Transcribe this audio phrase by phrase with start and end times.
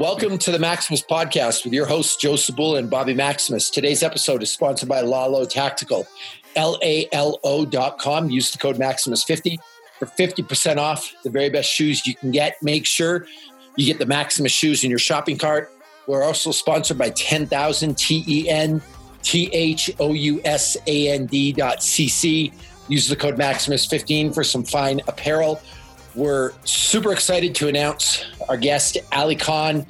[0.00, 3.68] Welcome to the Maximus Podcast with your hosts, Joe Sabula and Bobby Maximus.
[3.68, 6.06] Today's episode is sponsored by Lalo Tactical,
[6.56, 8.30] L A L O.com.
[8.30, 9.58] Use the code Maximus50
[9.98, 12.56] for 50% off the very best shoes you can get.
[12.62, 13.26] Make sure
[13.76, 15.70] you get the Maximus shoes in your shopping cart.
[16.06, 18.80] We're also sponsored by 10,000 T E N
[19.22, 22.54] T H O U S A N D dot CC.
[22.88, 25.60] Use the code Maximus15 for some fine apparel.
[26.14, 29.86] We're super excited to announce our guest, Ali Khan.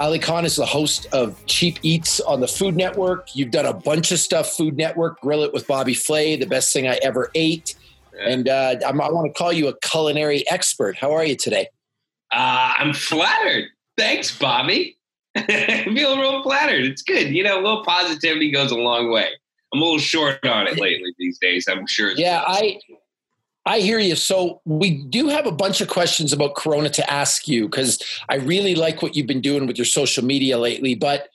[0.00, 3.28] Ali Khan is the host of Cheap Eats on the Food Network.
[3.34, 6.72] You've done a bunch of stuff, Food Network, Grill It with Bobby Flay, the best
[6.72, 7.76] thing I ever ate.
[8.20, 10.96] And uh, i want to call you a culinary expert.
[10.96, 11.68] How are you today?
[12.32, 13.66] Uh, I'm flattered.
[13.96, 14.98] Thanks, Bobby.
[15.36, 16.84] I feel real flattered.
[16.84, 17.28] It's good.
[17.32, 19.28] You know, a little positivity goes a long way.
[19.72, 21.68] I'm a little short on it lately these days.
[21.68, 22.10] I'm sure.
[22.16, 22.80] Yeah, I
[23.64, 24.16] I hear you.
[24.16, 28.36] So we do have a bunch of questions about Corona to ask you because I
[28.36, 30.94] really like what you've been doing with your social media lately.
[30.94, 31.28] But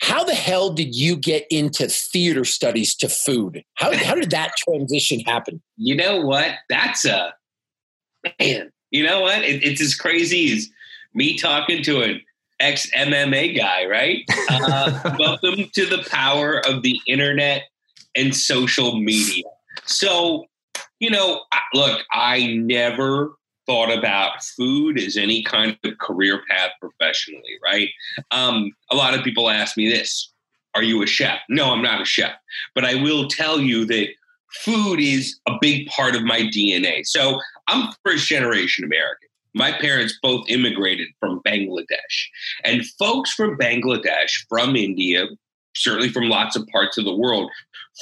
[0.00, 3.62] how the hell did you get into theater studies to food?
[3.74, 5.60] How how did that transition happen?
[5.76, 6.54] You know what?
[6.70, 7.34] That's a
[8.38, 8.70] man.
[8.90, 9.42] You know what?
[9.42, 10.68] It, it's as crazy as
[11.12, 12.22] me talking to an
[12.58, 14.24] ex MMA guy, right?
[14.48, 17.64] Uh, welcome to the power of the internet
[18.16, 19.44] and social media.
[19.84, 20.46] So
[21.00, 21.42] you know,
[21.74, 23.32] look, I never
[23.66, 27.88] thought about food as any kind of career path professionally, right?
[28.30, 30.32] Um, a lot of people ask me this
[30.74, 31.40] Are you a chef?
[31.48, 32.32] No, I'm not a chef.
[32.74, 34.08] But I will tell you that
[34.64, 37.06] food is a big part of my DNA.
[37.06, 39.28] So I'm first generation American.
[39.54, 42.28] My parents both immigrated from Bangladesh.
[42.64, 45.26] And folks from Bangladesh, from India,
[45.74, 47.50] certainly from lots of parts of the world,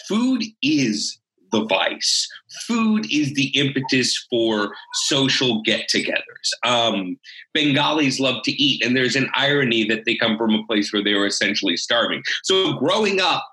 [0.08, 1.17] food is
[1.50, 2.28] the vice.
[2.66, 6.52] Food is the impetus for social get togethers.
[6.64, 7.18] Um,
[7.54, 11.02] Bengalis love to eat, and there's an irony that they come from a place where
[11.02, 12.22] they were essentially starving.
[12.44, 13.46] So, growing up,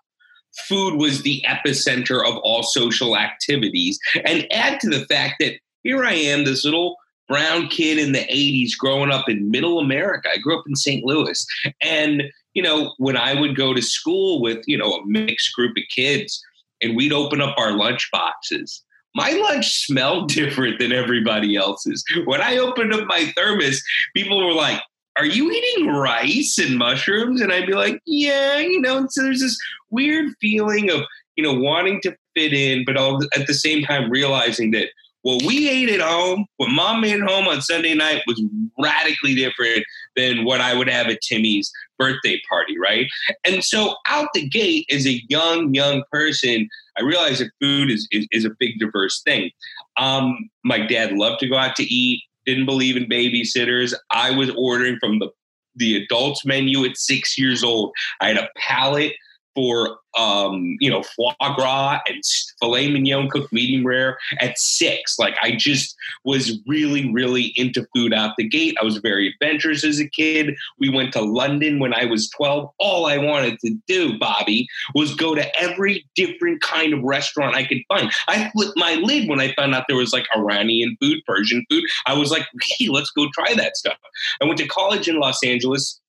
[0.67, 4.00] food was the epicenter of all social activities.
[4.25, 6.97] And add to the fact that here I am, this little
[7.28, 10.29] brown kid in the 80s growing up in middle America.
[10.31, 11.03] I grew up in St.
[11.03, 11.45] Louis.
[11.81, 12.23] And,
[12.53, 15.84] you know, when I would go to school with, you know, a mixed group of
[15.94, 16.41] kids,
[16.81, 18.84] and we'd open up our lunch boxes.
[19.13, 22.03] My lunch smelled different than everybody else's.
[22.25, 23.81] When I opened up my thermos,
[24.16, 24.81] people were like,
[25.18, 27.41] Are you eating rice and mushrooms?
[27.41, 29.58] And I'd be like, Yeah, you know, so there's this
[29.90, 31.02] weird feeling of,
[31.35, 34.90] you know, wanting to fit in, but all, at the same time realizing that
[35.22, 38.40] what we ate at home, what mom made at home on Sunday night was
[38.80, 39.84] radically different
[40.16, 43.08] than what I would have at Timmy's birthday party, right?
[43.46, 46.68] And so out the gate as a young, young person,
[46.98, 49.52] I realized that food is, is, is a big diverse thing.
[49.98, 53.94] Um, my dad loved to go out to eat, didn't believe in babysitters.
[54.12, 55.30] I was ordering from the
[55.78, 57.92] the adults menu at six years old.
[58.22, 59.14] I had a palate
[59.55, 62.21] for um, you know foie gras and
[62.59, 65.17] filet mignon cooked medium rare at six.
[65.19, 68.77] Like I just was really really into food out the gate.
[68.79, 70.55] I was very adventurous as a kid.
[70.79, 72.69] We went to London when I was twelve.
[72.79, 77.63] All I wanted to do, Bobby, was go to every different kind of restaurant I
[77.63, 78.11] could find.
[78.27, 81.83] I flipped my lid when I found out there was like Iranian food, Persian food.
[82.05, 82.43] I was like,
[82.77, 83.97] hey, let's go try that stuff.
[84.41, 85.99] I went to college in Los Angeles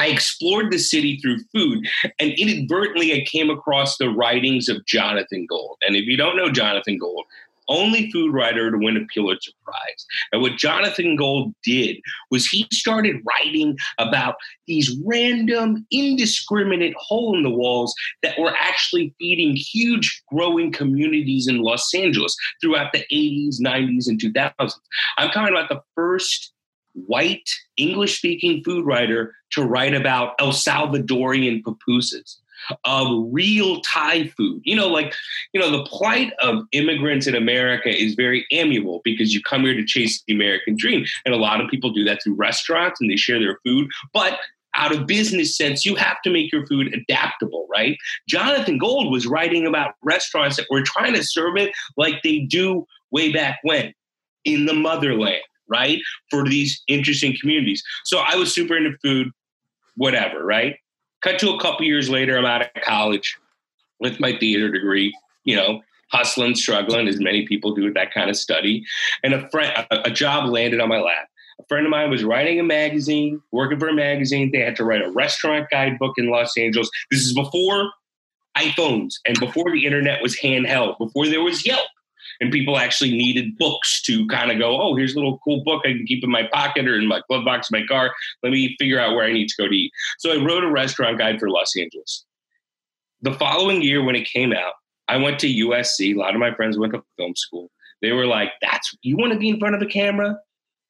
[0.00, 1.86] I explored the city through food,
[2.18, 5.78] and inadvertently, I came across the writings of Jonathan Gold.
[5.86, 7.24] And if you don't know Jonathan Gold,
[7.68, 10.06] only food writer to win a Pulitzer Prize.
[10.32, 11.98] And what Jonathan Gold did
[12.30, 14.36] was he started writing about
[14.66, 21.58] these random, indiscriminate hole in the walls that were actually feeding huge growing communities in
[21.58, 24.72] Los Angeles throughout the 80s, 90s, and 2000s.
[25.18, 26.52] I'm talking about the first
[26.94, 32.36] white English speaking food writer to write about El Salvadorian pupusas
[32.84, 34.60] of real Thai food.
[34.64, 35.14] You know, like,
[35.52, 39.74] you know, the plight of immigrants in America is very amiable because you come here
[39.74, 41.04] to chase the American dream.
[41.24, 43.88] And a lot of people do that through restaurants and they share their food.
[44.12, 44.38] But
[44.74, 47.96] out of business sense, you have to make your food adaptable, right?
[48.28, 52.86] Jonathan Gold was writing about restaurants that were trying to serve it like they do
[53.10, 53.92] way back when
[54.44, 56.00] in the motherland right?
[56.30, 57.82] For these interesting communities.
[58.04, 59.30] So I was super into food,
[59.96, 60.76] whatever, right?
[61.22, 63.36] Cut to a couple years later, I'm out of college
[64.00, 65.12] with my theater degree,
[65.44, 65.80] you know,
[66.10, 68.84] hustling, struggling, as many people do with that kind of study.
[69.22, 71.28] And a friend, a, job landed on my lap.
[71.60, 74.50] A friend of mine was writing a magazine, working for a magazine.
[74.52, 76.88] They had to write a restaurant guidebook in Los Angeles.
[77.10, 77.90] This is before
[78.56, 81.88] iPhones and before the internet was handheld, before there was Yelp
[82.40, 85.82] and people actually needed books to kind of go, oh, here's a little cool book
[85.84, 88.14] I can keep in my pocket or in my glove box of my car.
[88.42, 89.92] Let me figure out where I need to go to eat.
[90.18, 92.24] So I wrote a restaurant guide for Los Angeles.
[93.22, 94.74] The following year, when it came out,
[95.08, 96.14] I went to USC.
[96.14, 97.70] A lot of my friends went to film school.
[98.00, 100.38] They were like, "That's you want to be in front of the camera?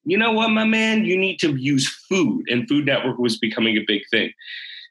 [0.05, 1.05] You know what, my man?
[1.05, 4.33] You need to use food." And Food Network was becoming a big thing.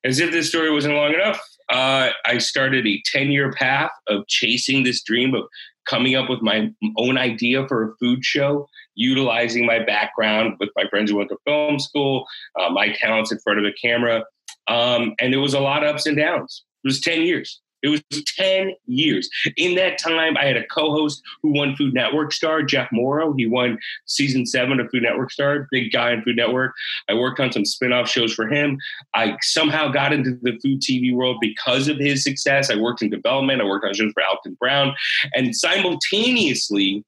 [0.04, 1.40] As if this story wasn't long enough,
[1.70, 5.44] uh, I started a ten-year path of chasing this dream of
[5.90, 10.84] coming up with my own idea for a food show, utilizing my background with my
[10.90, 12.26] friends who went to film school,
[12.60, 14.24] uh, my talents in front of the camera,
[14.68, 16.64] um, and it was a lot of ups and downs.
[16.84, 17.62] It was ten years.
[17.84, 18.02] It was
[18.38, 19.30] 10 years.
[19.56, 23.34] In that time, I had a co host who won Food Network Star, Jeff Mauro.
[23.34, 26.74] He won season seven of Food Network Star, big guy in Food Network.
[27.10, 28.78] I worked on some spin off shows for him.
[29.14, 32.72] I somehow got into the food TV world because of his success.
[32.72, 34.96] I worked in development, I worked on shows for Alton Brown.
[35.34, 37.04] And simultaneously,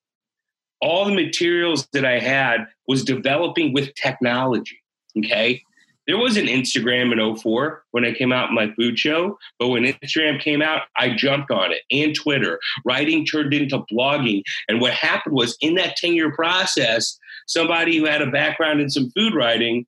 [0.82, 4.82] all the materials that I had was developing with technology.
[5.18, 5.64] Okay.
[6.10, 9.68] There was an Instagram in 04 when I came out in my food show, but
[9.68, 12.60] when Instagram came out, I jumped on it and Twitter.
[12.84, 14.42] Writing turned into blogging.
[14.68, 17.16] And what happened was in that 10 year process,
[17.46, 19.86] somebody who had a background in some food writing,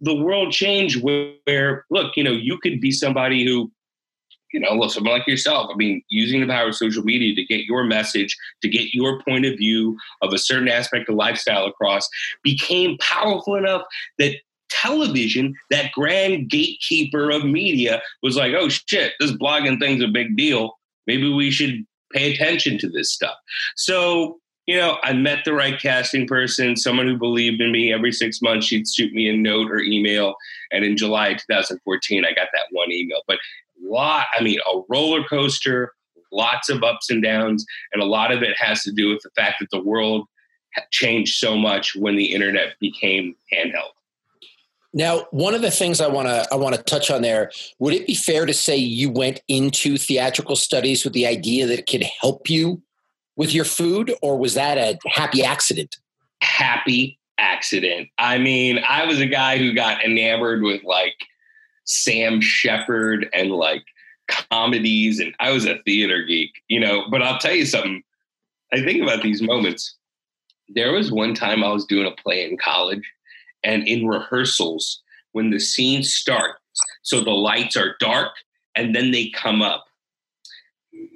[0.00, 3.70] the world changed where, look, you know, you could be somebody who
[4.52, 7.44] you know, look, someone like yourself, I mean, using the power of social media to
[7.44, 11.66] get your message, to get your point of view of a certain aspect of lifestyle
[11.66, 12.08] across,
[12.44, 13.82] became powerful enough
[14.18, 14.36] that
[14.84, 20.36] television, that grand gatekeeper of media, was like, oh shit, this blogging thing's a big
[20.36, 20.78] deal.
[21.06, 23.36] Maybe we should pay attention to this stuff.
[23.76, 27.92] So, you know, I met the right casting person, someone who believed in me.
[27.92, 30.34] Every six months, she'd shoot me a note or email.
[30.72, 33.20] And in July 2014, I got that one email.
[33.26, 33.38] But
[33.82, 35.92] lot, I mean, a roller coaster,
[36.32, 37.66] lots of ups and downs.
[37.92, 40.26] And a lot of it has to do with the fact that the world
[40.90, 43.92] changed so much when the internet became handheld.
[44.96, 47.50] Now, one of the things I want to I want to touch on there,
[47.80, 51.80] would it be fair to say you went into theatrical studies with the idea that
[51.80, 52.80] it could help you
[53.34, 55.96] with your food or was that a happy accident?
[56.40, 58.08] Happy accident.
[58.18, 61.16] I mean, I was a guy who got enamored with like
[61.84, 63.82] Sam Shepard and like
[64.28, 68.04] comedies and I was a theater geek, you know, but I'll tell you something.
[68.72, 69.96] I think about these moments.
[70.68, 73.02] There was one time I was doing a play in college
[73.64, 75.02] and in rehearsals
[75.32, 76.58] when the scene starts.
[77.02, 78.32] So the lights are dark
[78.76, 79.84] and then they come up.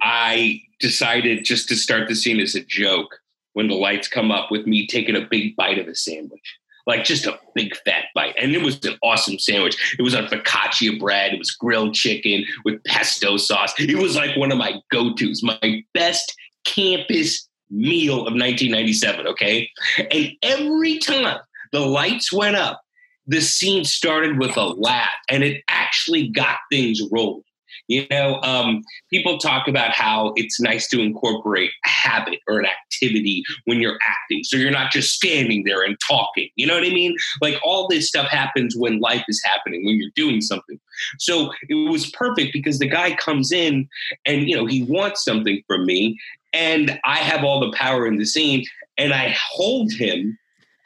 [0.01, 3.19] I decided just to start the scene as a joke
[3.53, 6.59] when the lights come up with me taking a big bite of a sandwich
[6.89, 8.35] like just a big fat bite.
[8.41, 9.95] And it was an awesome sandwich.
[9.97, 11.33] It was on focaccia bread.
[11.33, 13.73] It was grilled chicken with pesto sauce.
[13.77, 16.35] It was like one of my go-to's my best
[16.65, 19.69] campus meal of 1997 okay?
[20.11, 21.37] And every time
[21.71, 22.81] the lights went up.
[23.27, 27.43] The scene started with a laugh, and it actually got things rolling.
[27.87, 32.67] You know, um, people talk about how it's nice to incorporate a habit or an
[32.67, 34.43] activity when you're acting.
[34.43, 36.49] So you're not just standing there and talking.
[36.55, 37.15] You know what I mean?
[37.41, 40.79] Like all this stuff happens when life is happening, when you're doing something.
[41.17, 43.89] So it was perfect because the guy comes in
[44.25, 46.19] and, you know, he wants something from me.
[46.53, 48.65] And I have all the power in the scene.
[48.99, 50.37] And I hold him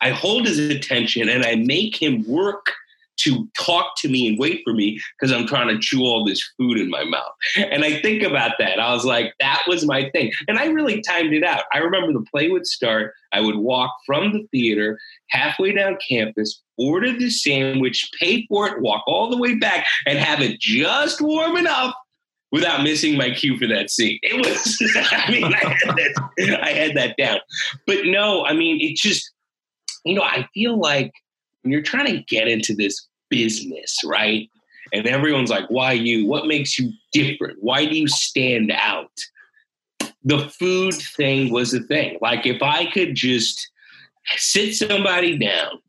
[0.04, 2.74] I hold his attention and I make him work
[3.16, 6.44] to talk to me and wait for me because I'm trying to chew all this
[6.58, 7.32] food in my mouth.
[7.56, 8.80] And I think about that.
[8.80, 10.32] I was like, that was my thing.
[10.48, 11.64] And I really timed it out.
[11.72, 13.14] I remember the play would start.
[13.32, 18.82] I would walk from the theater halfway down campus, order the sandwich, pay for it,
[18.82, 21.94] walk all the way back, and have it just warm enough
[22.52, 24.20] without missing my cue for that scene.
[24.22, 24.78] It was,
[25.12, 27.40] I mean, I had, that, I had that down.
[27.88, 29.33] But no, I mean, it just,
[30.04, 31.12] you know, I feel like
[31.62, 34.50] when you're trying to get into this business, right?
[34.92, 36.28] And everyone's like, why you?
[36.28, 37.58] What makes you different?
[37.62, 39.12] Why do you stand out?
[40.24, 42.18] The food thing was the thing.
[42.22, 43.70] Like, if I could just
[44.38, 45.80] sit somebody down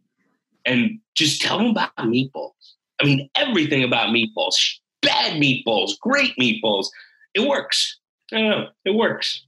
[0.64, 2.52] and just tell them about meatballs.
[3.00, 4.54] I mean, everything about meatballs,
[5.02, 6.86] bad meatballs, great meatballs.
[7.34, 7.98] It works.
[8.32, 8.68] I don't know.
[8.84, 9.44] It works.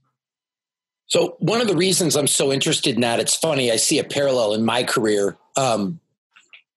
[1.07, 4.03] So one of the reasons I'm so interested in that, it's funny, I see a
[4.03, 5.37] parallel in my career.
[5.55, 5.99] Um,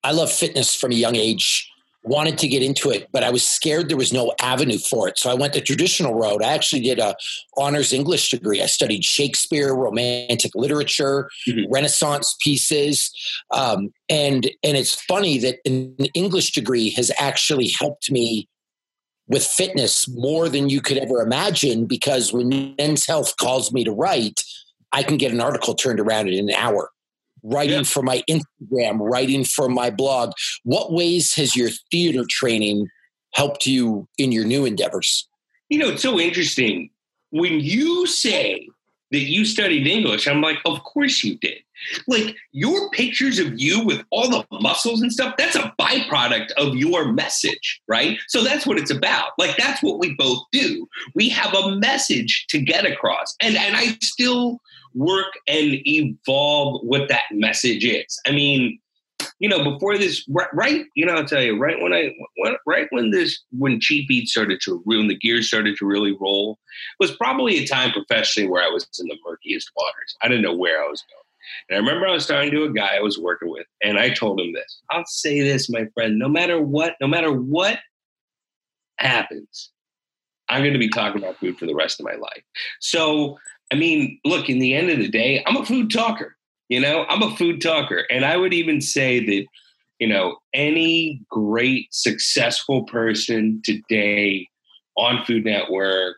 [0.05, 1.71] I love fitness from a young age,
[2.05, 5.19] wanted to get into it, but I was scared there was no avenue for it.
[5.19, 6.43] So I went the traditional road.
[6.43, 7.15] I actually did a
[7.59, 8.63] honors English degree.
[8.63, 11.71] I studied Shakespeare, romantic literature, mm-hmm.
[11.71, 13.13] Renaissance pieces.
[13.51, 18.49] Um, and, and it's funny that an English degree has actually helped me
[19.31, 23.93] with fitness more than you could ever imagine because when men's health calls me to
[23.93, 24.43] write,
[24.93, 26.91] I can get an article turned around in an hour.
[27.43, 27.83] Writing yeah.
[27.85, 30.33] for my Instagram, writing for my blog.
[30.65, 32.89] What ways has your theater training
[33.33, 35.27] helped you in your new endeavors?
[35.69, 36.91] You know, it's so interesting.
[37.31, 38.69] When you say
[39.13, 41.59] that you studied English, I'm like, of course you did.
[42.07, 46.77] Like your pictures of you with all the muscles and stuff, that's a byproduct of
[46.77, 48.19] your message, right?
[48.29, 49.33] So that's what it's about.
[49.39, 50.89] Like that's what we both do.
[51.15, 53.35] We have a message to get across.
[53.41, 54.61] And and I still
[54.95, 58.21] work and evolve what that message is.
[58.27, 58.79] I mean,
[59.39, 62.87] you know, before this, right, you know, I'll tell you, right when I, when, right
[62.91, 66.59] when this, when Cheap Eat started to, when the gears started to really roll,
[66.99, 70.17] was probably a time professionally where I was in the murkiest waters.
[70.23, 71.30] I didn't know where I was going.
[71.69, 74.11] And I remember I was talking to a guy I was working with, and I
[74.11, 77.79] told him this I'll say this, my friend, no matter what, no matter what
[78.99, 79.71] happens,
[80.49, 82.43] I'm going to be talking about food for the rest of my life.
[82.81, 83.39] So,
[83.73, 86.37] I mean, look, in the end of the day, I'm a food talker.
[86.69, 88.05] You know, I'm a food talker.
[88.11, 89.47] And I would even say that,
[89.99, 94.49] you know, any great, successful person today
[94.97, 96.17] on Food Network,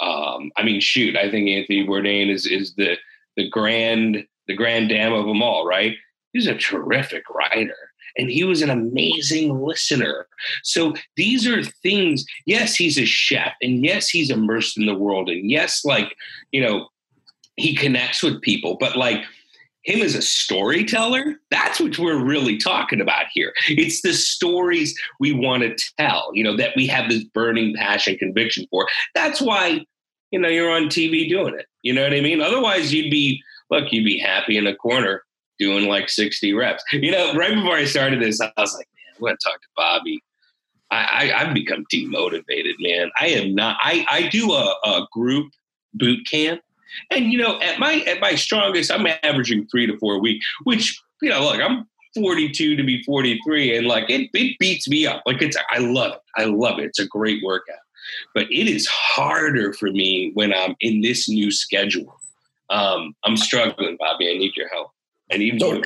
[0.00, 2.96] um, I mean, shoot, I think Anthony Bourdain is is the
[3.36, 5.96] the grand the grand dam of them all, right?
[6.32, 7.76] He's a terrific writer
[8.16, 10.26] and he was an amazing listener.
[10.62, 15.28] So these are things, yes, he's a chef and yes, he's immersed in the world
[15.28, 16.16] and yes, like,
[16.50, 16.88] you know,
[17.56, 19.24] he connects with people, but like
[19.84, 23.52] him as a storyteller, that's what we're really talking about here.
[23.68, 28.16] It's the stories we want to tell, you know, that we have this burning passion
[28.16, 28.86] conviction for.
[29.14, 29.84] That's why,
[30.30, 31.66] you know, you're on TV doing it.
[31.82, 32.40] You know what I mean?
[32.40, 35.24] Otherwise, you'd be look, you'd be happy in a corner
[35.58, 36.84] doing like 60 reps.
[36.92, 39.60] You know, right before I started this, I was like, man, I'm going to talk
[39.60, 40.22] to Bobby.
[40.90, 43.10] I, I, have become demotivated, man.
[43.18, 43.78] I am not.
[43.80, 45.50] I, I do a, a group
[45.94, 46.60] boot camp,
[47.10, 50.42] and you know, at my at my strongest, I'm averaging three to four a week.
[50.64, 55.06] Which you know, look, I'm 42 to be 43, and like it, it beats me
[55.06, 55.22] up.
[55.24, 56.20] Like it's, I love it.
[56.36, 56.84] I love it.
[56.84, 57.76] It's a great workout,
[58.34, 62.18] but it is harder for me when I'm in this new schedule
[62.72, 64.30] um, I'm struggling, Bobby.
[64.30, 64.90] I need your help.
[65.30, 65.82] I need so, more.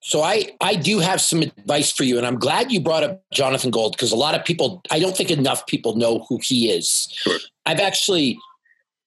[0.00, 3.22] So I, I do have some advice for you, and I'm glad you brought up
[3.32, 6.70] Jonathan Gold because a lot of people, I don't think enough people know who he
[6.70, 7.08] is.
[7.12, 7.38] Sure.
[7.66, 8.38] I've actually,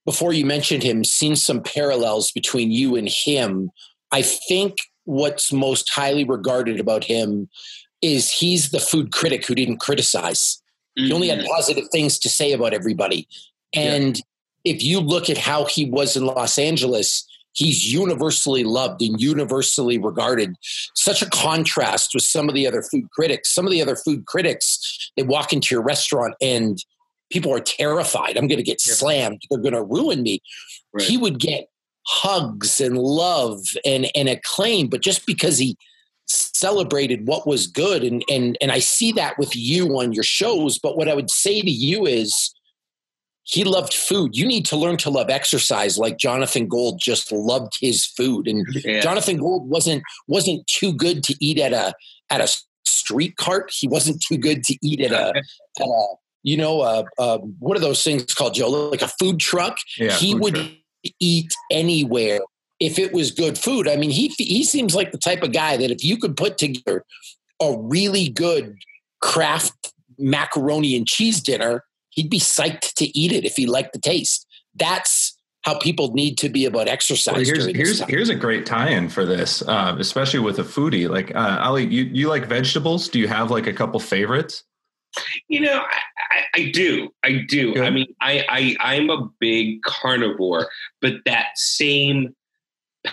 [0.05, 3.71] before you mentioned him, seen some parallels between you and him.
[4.11, 7.49] I think what's most highly regarded about him
[8.01, 10.61] is he's the food critic who didn't criticize.
[10.97, 11.07] Mm-hmm.
[11.07, 11.47] He only had mm-hmm.
[11.47, 13.27] positive things to say about everybody.
[13.73, 14.23] And yeah
[14.63, 19.97] if you look at how he was in Los Angeles, he's universally loved and universally
[19.97, 20.55] regarded.
[20.95, 23.53] Such a contrast with some of the other food critics.
[23.53, 26.77] Some of the other food critics, they walk into your restaurant and
[27.31, 28.37] people are terrified.
[28.37, 28.93] I'm going to get yeah.
[28.93, 29.41] slammed.
[29.49, 30.41] They're going to ruin me.
[30.93, 31.05] Right.
[31.05, 31.67] He would get
[32.05, 35.77] hugs and love and, and acclaim, but just because he
[36.27, 40.79] celebrated what was good and and and I see that with you on your shows
[40.79, 42.53] but what I would say to you is
[43.43, 44.35] he loved food.
[44.35, 48.47] You need to learn to love exercise like Jonathan Gold just loved his food.
[48.47, 49.01] And yeah.
[49.01, 51.93] Jonathan Gold wasn't wasn't too good to eat at a
[52.29, 52.47] at a
[52.85, 53.71] street cart.
[53.73, 55.29] He wasn't too good to eat at a,
[55.79, 56.05] at a
[56.43, 58.69] you know, uh, uh, what are those things called, Joe?
[58.69, 59.77] Like a food truck.
[59.97, 60.71] Yeah, he would truck.
[61.19, 62.39] eat anywhere
[62.79, 63.87] if it was good food.
[63.87, 66.57] I mean, he he seems like the type of guy that if you could put
[66.57, 67.05] together
[67.61, 68.75] a really good
[69.21, 73.99] Kraft macaroni and cheese dinner he'd be psyched to eat it if he liked the
[73.99, 74.47] taste.
[74.75, 77.35] That's how people need to be about exercise.
[77.35, 81.09] Well, here's here's, here's a great tie-in for this, uh, especially with a foodie.
[81.09, 83.07] Like uh, Ali, you you like vegetables?
[83.07, 84.63] Do you have like a couple favorites?
[85.47, 85.99] You know, I,
[86.31, 87.09] I, I do.
[87.23, 87.73] I do.
[87.75, 87.83] Good.
[87.83, 90.69] I mean, I, I I'm a big carnivore,
[91.01, 92.35] but that same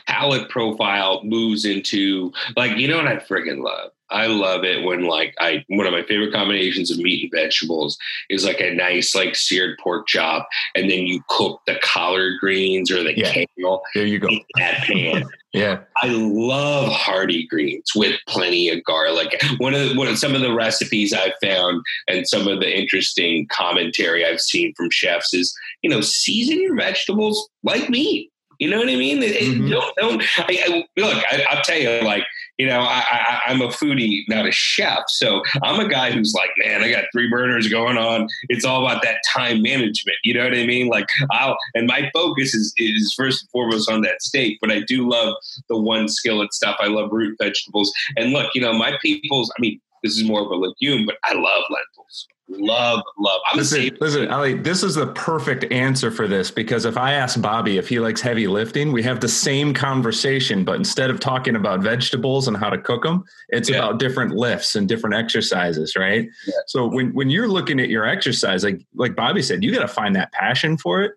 [0.07, 5.05] palate profile moves into like you know what I friggin' love I love it when
[5.05, 7.97] like I one of my favorite combinations of meat and vegetables
[8.29, 12.91] is like a nice like seared pork chop, and then you cook the collard greens
[12.91, 13.33] or the yeah.
[13.33, 13.83] kale.
[13.95, 14.29] There you go.
[14.29, 15.25] In that pan.
[15.53, 19.41] yeah, I love hearty greens with plenty of garlic.
[19.59, 22.79] One of the, one of some of the recipes I've found and some of the
[22.79, 28.31] interesting commentary I've seen from chefs is you know season your vegetables like meat.
[28.61, 29.23] You know what I mean?
[29.23, 29.71] Mm-hmm.
[29.71, 31.25] Don't, don't I, I, look.
[31.33, 32.25] I, will tell you, like
[32.59, 35.05] you know, I, I, am a foodie, not a chef.
[35.09, 38.29] So I'm a guy who's like, man, I got three burners going on.
[38.51, 40.19] It's all about that time management.
[40.25, 40.89] You know what I mean?
[40.89, 44.81] Like I'll, and my focus is, is first and foremost on that steak, but I
[44.81, 45.37] do love
[45.71, 46.77] the one skillet stuff.
[46.81, 47.91] I love root vegetables.
[48.19, 51.17] And look, you know, my people's, I mean, this is more of a legume, but
[51.25, 53.41] I love lentils love, love.
[53.51, 57.41] I'm listen, listen, Ali, this is the perfect answer for this because if I ask
[57.41, 61.57] Bobby if he likes heavy lifting, we have the same conversation, but instead of talking
[61.57, 63.79] about vegetables and how to cook them, it's yeah.
[63.79, 66.29] about different lifts and different exercises, right?
[66.47, 66.55] Yeah.
[66.67, 69.89] So when when you're looking at your exercise, like like Bobby said, you got to
[69.89, 71.13] find that passion for it.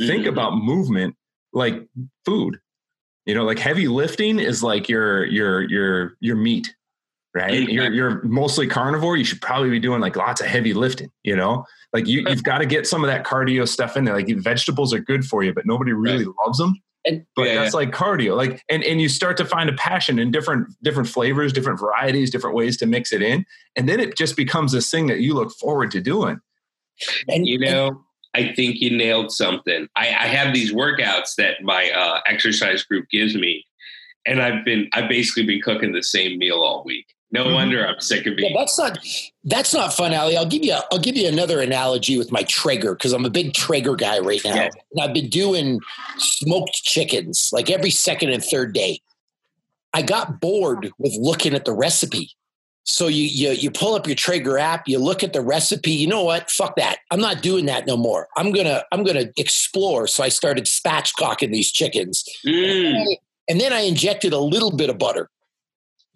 [0.00, 0.06] Mm-hmm.
[0.08, 1.16] Think about movement
[1.52, 1.86] like
[2.24, 2.60] food.
[3.26, 6.74] You know, like heavy lifting is like your your your your meat
[7.34, 7.68] right?
[7.68, 9.16] You're you're mostly carnivore.
[9.16, 11.10] You should probably be doing like lots of heavy lifting.
[11.24, 14.14] You know, like you you've got to get some of that cardio stuff in there.
[14.14, 16.34] Like vegetables are good for you, but nobody really right.
[16.44, 16.74] loves them.
[17.06, 17.80] And, but yeah, that's yeah.
[17.80, 18.36] like cardio.
[18.36, 22.30] Like and and you start to find a passion in different different flavors, different varieties,
[22.30, 23.44] different ways to mix it in,
[23.76, 26.40] and then it just becomes this thing that you look forward to doing.
[27.28, 28.04] And you know.
[28.36, 29.86] I think you nailed something.
[29.94, 33.64] I, I have these workouts that my uh, exercise group gives me,
[34.26, 37.06] and I've been I've basically been cooking the same meal all week.
[37.34, 37.54] No mm-hmm.
[37.54, 38.52] wonder I'm sick of being.
[38.52, 38.98] Yeah, that's not
[39.42, 40.36] that's not fun, Ali.
[40.36, 43.54] I'll give you I'll give you another analogy with my Traeger because I'm a big
[43.54, 44.54] Traeger guy right now.
[44.54, 44.70] Yeah.
[44.92, 45.80] And I've been doing
[46.16, 49.00] smoked chickens like every second and third day.
[49.92, 52.30] I got bored with looking at the recipe.
[52.84, 55.90] So you you you pull up your Traeger app, you look at the recipe.
[55.90, 56.52] You know what?
[56.52, 56.98] Fuck that.
[57.10, 58.28] I'm not doing that no more.
[58.36, 60.06] I'm gonna I'm gonna explore.
[60.06, 62.90] So I started spatchcocking these chickens, mm.
[62.90, 63.16] and, I,
[63.48, 65.30] and then I injected a little bit of butter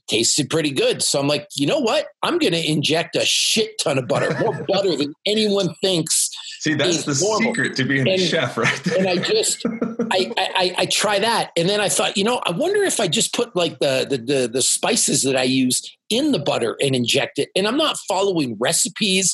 [0.08, 1.02] tasted pretty good.
[1.02, 2.06] So I'm like, you know what?
[2.22, 6.30] I'm going to inject a shit ton of butter, more butter than anyone thinks.
[6.60, 7.54] See, that's the normal.
[7.54, 8.84] secret to being and, a chef, right?
[8.84, 8.98] There.
[8.98, 9.64] And I just,
[10.10, 13.06] I, I, I try that, and then I thought, you know, I wonder if I
[13.06, 16.96] just put like the, the the the spices that I use in the butter and
[16.96, 17.50] inject it.
[17.54, 19.32] And I'm not following recipes.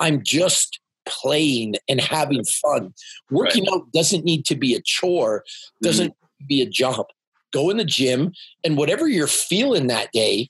[0.00, 2.94] I'm just playing and having fun.
[3.30, 3.74] Working right.
[3.74, 5.44] out doesn't need to be a chore.
[5.82, 6.46] Doesn't mm-hmm.
[6.46, 7.06] be a job
[7.54, 8.32] go in the gym,
[8.64, 10.48] and whatever you're feeling that day,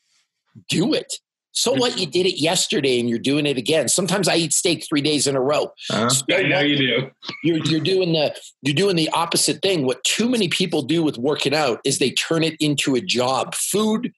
[0.69, 1.13] do it.
[1.57, 1.97] So what?
[1.97, 3.87] You did it yesterday, and you're doing it again.
[3.89, 5.71] Sometimes I eat steak three days in a row.
[5.89, 6.09] Uh-huh.
[6.09, 7.11] So I know you do.
[7.45, 9.87] You're, you're doing the you're doing the opposite thing.
[9.87, 13.55] What too many people do with working out is they turn it into a job.
[13.55, 14.13] Food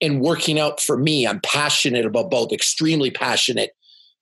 [0.00, 2.52] and working out for me, I'm passionate about both.
[2.52, 3.72] Extremely passionate.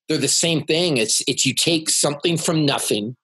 [0.08, 0.96] They're the same thing.
[0.96, 3.16] It's it's you take something from nothing,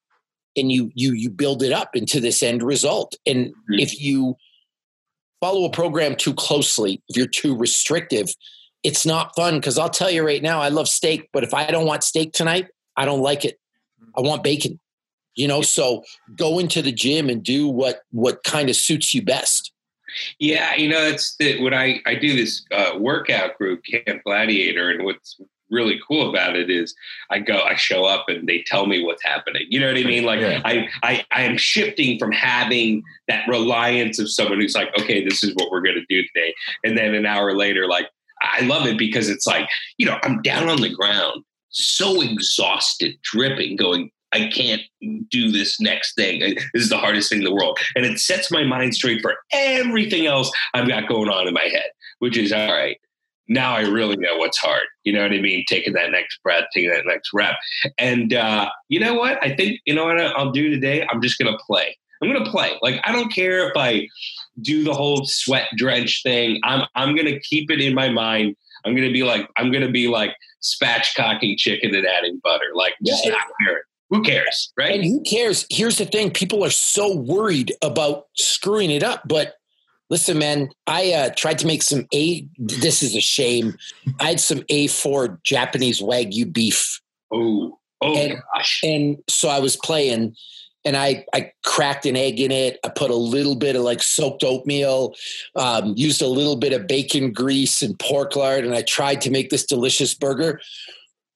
[0.57, 3.17] and you you you build it up into this end result.
[3.27, 3.81] And mm-hmm.
[3.81, 4.37] if you
[5.43, 8.29] follow a program too closely, if you're too restrictive,
[8.83, 9.57] it's not fun.
[9.57, 12.33] Because I'll tell you right now, I love steak, but if I don't want steak
[12.33, 13.59] tonight, I don't like it.
[14.17, 14.79] I want bacon.
[15.35, 16.05] You know, so
[16.37, 19.73] go into the gym and do what what kind of suits you best.
[20.39, 24.91] Yeah, you know, it's the, when I I do this uh, workout group, Camp Gladiator,
[24.91, 25.41] and what's
[25.73, 26.95] really cool about it is
[27.31, 29.67] I go, I show up and they tell me what's happening.
[29.69, 30.25] You know what I mean?
[30.25, 30.61] Like yeah.
[30.65, 35.43] I, I, I am shifting from having that reliance of someone who's like, okay, this
[35.43, 36.55] is what we're going to do today.
[36.85, 38.09] And then an hour later, like,
[38.43, 43.17] I love it because it's like, you know, I'm down on the ground, so exhausted,
[43.23, 44.83] dripping, going, I can't
[45.31, 46.41] do this next thing.
[46.41, 47.79] This is the hardest thing in the world.
[47.95, 51.65] And it sets my mind straight for everything else I've got going on in my
[51.65, 52.99] head, which is all right
[53.49, 54.85] now I really know what's hard.
[55.05, 55.65] You know what I mean?
[55.69, 57.57] Taking that next breath, taking that next rep.
[57.99, 59.39] And uh, you know what?
[59.43, 61.07] I think, you know what I'll do today?
[61.11, 61.97] I'm just going to play.
[62.23, 62.79] I'm going to play.
[62.83, 64.07] Like, I don't care if I
[64.61, 66.61] do the whole sweat drench thing.
[66.63, 68.55] I'm, I'm going to keep it in my mind.
[68.85, 72.67] I'm going to be like, I'm going to be like spatchcocking chicken and adding butter.
[72.75, 73.83] Like, just yeah, not care.
[74.11, 74.73] Who cares?
[74.77, 75.01] Right.
[75.01, 75.67] And who cares?
[75.71, 79.55] Here's the thing people are so worried about screwing it up, but
[80.13, 82.47] Listen, man, I uh, tried to make some A.
[82.59, 83.79] This is a shame.
[84.21, 87.01] I had some A4 Japanese Wagyu beef.
[87.33, 88.83] Oh, oh and, gosh.
[88.85, 90.37] And so I was playing
[90.85, 92.79] and I, I cracked an egg in it.
[92.85, 95.15] I put a little bit of like soaked oatmeal,
[95.57, 99.31] um, used a little bit of bacon grease and pork lard, and I tried to
[99.31, 100.61] make this delicious burger.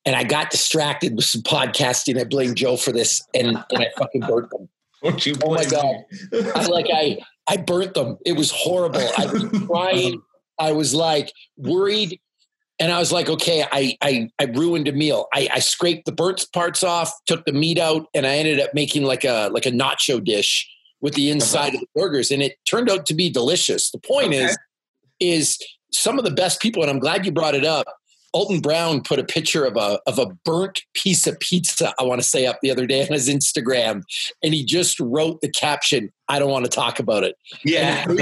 [0.05, 2.21] And I got distracted with some podcasting.
[2.21, 4.69] I blame Joe for this, and, and I fucking burnt them.
[5.03, 5.97] oh my god!
[6.55, 8.19] I like I I burnt them.
[8.25, 9.07] It was horrible.
[9.17, 10.23] I was crying.
[10.59, 12.21] I was like worried.
[12.79, 15.29] And I was like, okay, I, I, I ruined a meal.
[15.33, 18.75] I, I scraped the burnt parts off, took the meat out, and I ended up
[18.75, 20.69] making like a like a nacho dish
[21.01, 21.77] with the inside uh-huh.
[21.77, 22.31] of the burgers.
[22.31, 23.91] And it turned out to be delicious.
[23.91, 24.45] The point okay.
[24.45, 24.59] is,
[25.21, 25.59] is
[25.93, 27.87] some of the best people, and I'm glad you brought it up,
[28.37, 32.21] Alton Brown put a picture of a of a burnt piece of pizza, I want
[32.21, 34.03] to say, up the other day on his Instagram,
[34.43, 38.15] and he just wrote the caption, "I don't want to talk about it." Yeah, it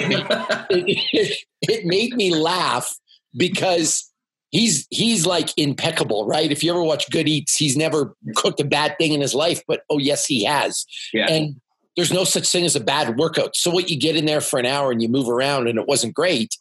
[0.70, 2.94] made, me, it, it made me laugh
[3.36, 4.08] because
[4.52, 6.52] he's he's like impeccable, right?
[6.52, 9.62] If you ever watch Good Eats, he's never cooked a bad thing in his life,
[9.66, 10.86] but oh yes, he has.
[11.12, 11.26] Yeah.
[11.28, 11.60] And
[11.96, 13.56] there's no such thing as a bad workout.
[13.56, 15.88] So what you get in there for an hour and you move around and it
[15.88, 16.56] wasn't great,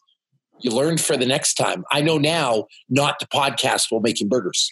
[0.60, 1.84] you learn for the next time.
[1.90, 4.70] I know now not to podcast while making burgers.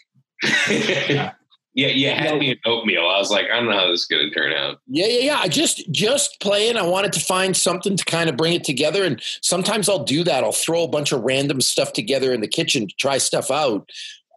[0.68, 1.32] yeah.
[1.74, 3.00] Yeah, you had me an oatmeal.
[3.00, 4.78] I was like, I don't know how this is going to turn out.
[4.88, 5.38] Yeah, yeah, yeah.
[5.38, 6.76] I just just playing.
[6.76, 10.22] I wanted to find something to kind of bring it together, and sometimes I'll do
[10.24, 10.44] that.
[10.44, 13.88] I'll throw a bunch of random stuff together in the kitchen to try stuff out.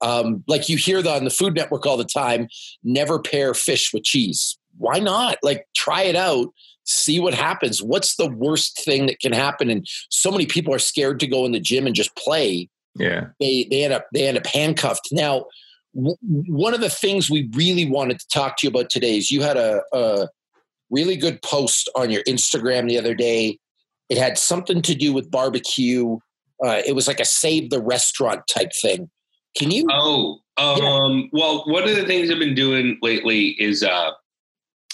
[0.02, 2.48] Um, like you hear that on the Food Network all the time.
[2.86, 4.58] Never pair fish with cheese.
[4.78, 5.38] Why not?
[5.44, 6.54] Like try it out.
[6.86, 7.82] See what happens.
[7.82, 9.70] What's the worst thing that can happen?
[9.70, 12.70] And so many people are scared to go in the gym and just play.
[12.96, 15.10] Yeah, they they end up they end up handcuffed.
[15.12, 15.46] Now
[15.96, 19.42] one of the things we really wanted to talk to you about today is you
[19.42, 20.28] had a, a
[20.90, 23.58] really good post on your Instagram the other day.
[24.10, 26.18] It had something to do with barbecue.
[26.64, 29.10] Uh, it was like a save the restaurant type thing.
[29.58, 29.88] Can you?
[29.90, 31.24] Oh, um, yeah.
[31.32, 34.12] well, one of the things I've been doing lately is uh,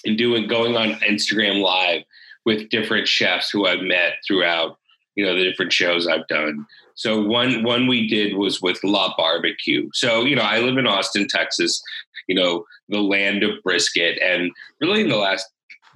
[0.04, 2.04] in doing going on Instagram Live
[2.46, 4.78] with different chefs who I've met throughout,
[5.16, 6.66] you know, the different shows I've done.
[6.96, 9.90] So one one we did was with La Barbecue.
[9.94, 11.82] So you know, I live in Austin, Texas.
[12.28, 15.48] You know, the land of brisket, and really in the last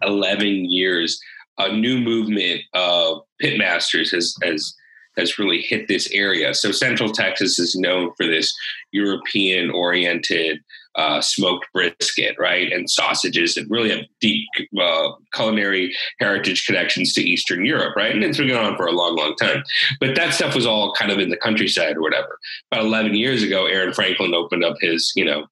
[0.01, 1.19] eleven years,
[1.57, 4.75] a new movement of pitmasters has has
[5.17, 6.53] has really hit this area.
[6.53, 8.53] So Central Texas is known for this
[8.91, 10.59] European oriented
[10.97, 14.47] uh, smoked brisket, right, and sausages that really have deep
[14.79, 18.13] uh, culinary heritage connections to Eastern Europe, right?
[18.13, 19.63] And it's been going on for a long, long time.
[19.99, 22.37] But that stuff was all kind of in the countryside or whatever.
[22.71, 25.47] About 11 years ago, Aaron Franklin opened up his, you know,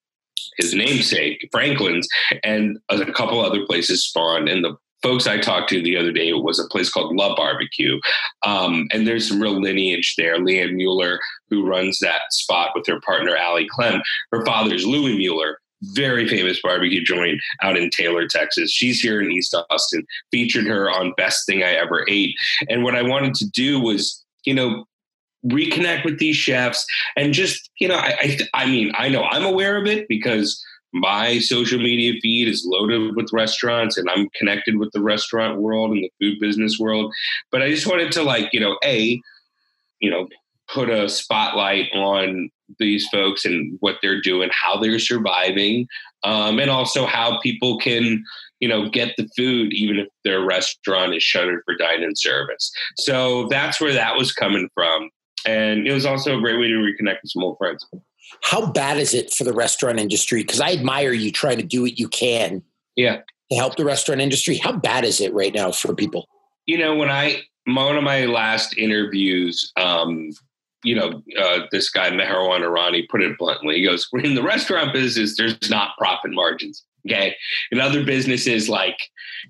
[0.58, 2.08] his namesake, Franklin's,
[2.43, 4.49] and a couple other places spawned.
[4.49, 8.00] And the folks I talked to the other day was a place called La Barbecue.
[8.44, 10.38] Um, and there's some real lineage there.
[10.38, 15.60] Leanne Mueller, who runs that spot with her partner, Allie Clem, her father's Louis Mueller.
[15.88, 18.72] Very famous barbecue joint out in Taylor, Texas.
[18.72, 20.06] She's here in East Austin.
[20.32, 22.34] Featured her on Best Thing I Ever Ate.
[22.70, 24.86] And what I wanted to do was, you know,
[25.46, 26.86] reconnect with these chefs
[27.18, 30.63] and just, you know, I, I, I mean, I know I'm aware of it because
[30.93, 35.91] my social media feed is loaded with restaurants and I'm connected with the restaurant world
[35.91, 37.12] and the food business world.
[37.51, 39.19] But I just wanted to like, you know, A,
[39.99, 40.27] you know,
[40.71, 45.88] put a spotlight on these folks and what they're doing, how they're surviving,
[46.23, 48.23] um, and also how people can,
[48.60, 52.71] you know, get the food even if their restaurant is shuttered for dine-in service.
[52.97, 55.10] So that's where that was coming from.
[55.45, 57.86] And it was also a great way to reconnect with some old friends.
[58.41, 60.41] How bad is it for the restaurant industry?
[60.41, 62.62] Because I admire you trying to do what you can.
[62.96, 63.22] Yeah.
[63.52, 64.58] To help the restaurant industry.
[64.58, 66.28] How bad is it right now for people?
[66.65, 70.32] You know, when I one of my last interviews, um,
[70.84, 73.76] you know, uh, this guy Meherwan Irani put it bluntly.
[73.76, 76.84] He goes, "In the restaurant business, there's not profit margins.
[77.08, 77.36] Okay,
[77.72, 78.98] in other businesses, like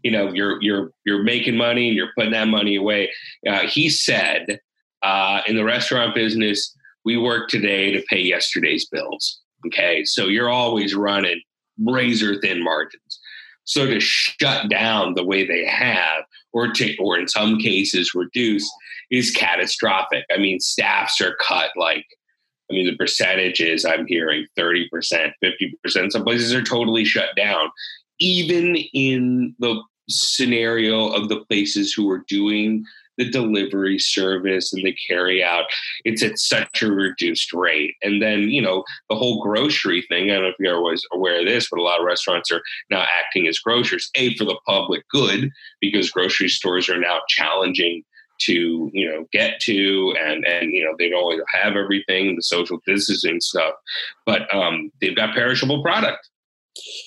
[0.04, 3.12] you know, you're you're you're making money and you're putting that money away."
[3.48, 4.60] Uh, he said,
[5.02, 9.40] uh, "In the restaurant business, we work today to pay yesterday's bills.
[9.68, 10.04] Okay.
[10.06, 11.42] So you're always running
[11.84, 13.20] razor thin margins.
[13.66, 18.70] So to shut down the way they have, or to, or in some cases reduce,
[19.10, 20.26] is catastrophic.
[20.32, 22.06] I mean, staffs are cut like,
[22.70, 24.88] I mean, the percentages I'm hearing 30%,
[25.44, 26.12] 50%.
[26.12, 27.70] Some places are totally shut down.
[28.20, 32.84] Even in the scenario of the places who are doing
[33.18, 35.66] the delivery service and the carry out
[36.06, 37.96] it's at such a reduced rate.
[38.02, 41.40] And then you know the whole grocery thing i don't know if you're always aware
[41.40, 44.60] of this but a lot of restaurants are now acting as grocers a for the
[44.66, 45.50] public good
[45.82, 48.04] because grocery stores are now challenging
[48.40, 52.42] to you know get to and and you know they don't always have everything the
[52.42, 53.74] social distancing stuff.
[54.26, 56.30] But um they've got perishable product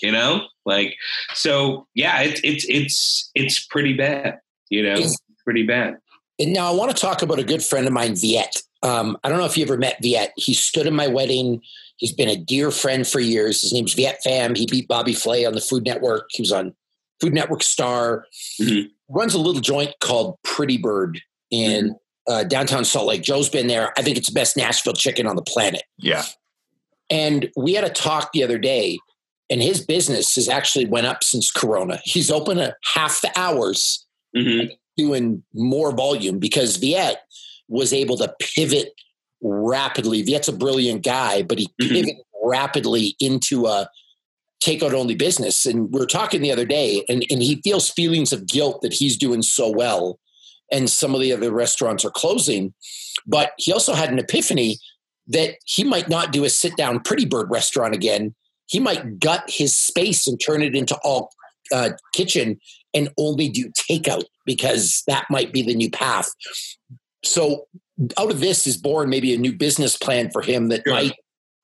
[0.02, 0.46] you know?
[0.64, 0.96] Like
[1.34, 5.00] so yeah it's it's it's it's pretty bad you know
[5.46, 5.98] pretty bad.
[6.38, 8.62] And now I want to talk about a good friend of mine, Viet.
[8.82, 10.32] Um, I don't know if you ever met Viet.
[10.36, 11.62] He stood in my wedding.
[11.96, 13.62] He's been a dear friend for years.
[13.62, 14.56] His name's Viet Pham.
[14.56, 16.26] He beat Bobby Flay on the Food Network.
[16.30, 16.74] He was on
[17.20, 18.26] Food Network Star.
[18.60, 18.88] Mm-hmm.
[19.08, 22.32] Runs a little joint called Pretty Bird in mm-hmm.
[22.32, 23.22] uh, downtown Salt Lake.
[23.22, 23.94] Joe's been there.
[23.96, 25.84] I think it's the best Nashville chicken on the planet.
[25.96, 26.24] Yeah.
[27.08, 28.98] And we had a talk the other day,
[29.48, 32.00] and his business has actually went up since Corona.
[32.04, 34.06] He's open a half the hours.
[34.36, 37.18] Mm-hmm doing more volume because Viet
[37.68, 38.92] was able to pivot
[39.42, 40.22] rapidly.
[40.22, 41.94] Viet's a brilliant guy, but he mm-hmm.
[41.94, 43.88] pivoted rapidly into a
[44.62, 45.66] takeout only business.
[45.66, 48.94] And we were talking the other day, and, and he feels feelings of guilt that
[48.94, 50.18] he's doing so well
[50.72, 52.74] and some of the other restaurants are closing.
[53.26, 54.78] But he also had an epiphany
[55.28, 58.34] that he might not do a sit down Pretty Bird restaurant again.
[58.66, 61.30] He might gut his space and turn it into all
[61.72, 62.58] uh, kitchen
[62.96, 66.28] and only do takeout because that might be the new path.
[67.22, 67.66] So
[68.18, 70.94] out of this is born maybe a new business plan for him that sure.
[70.94, 71.12] might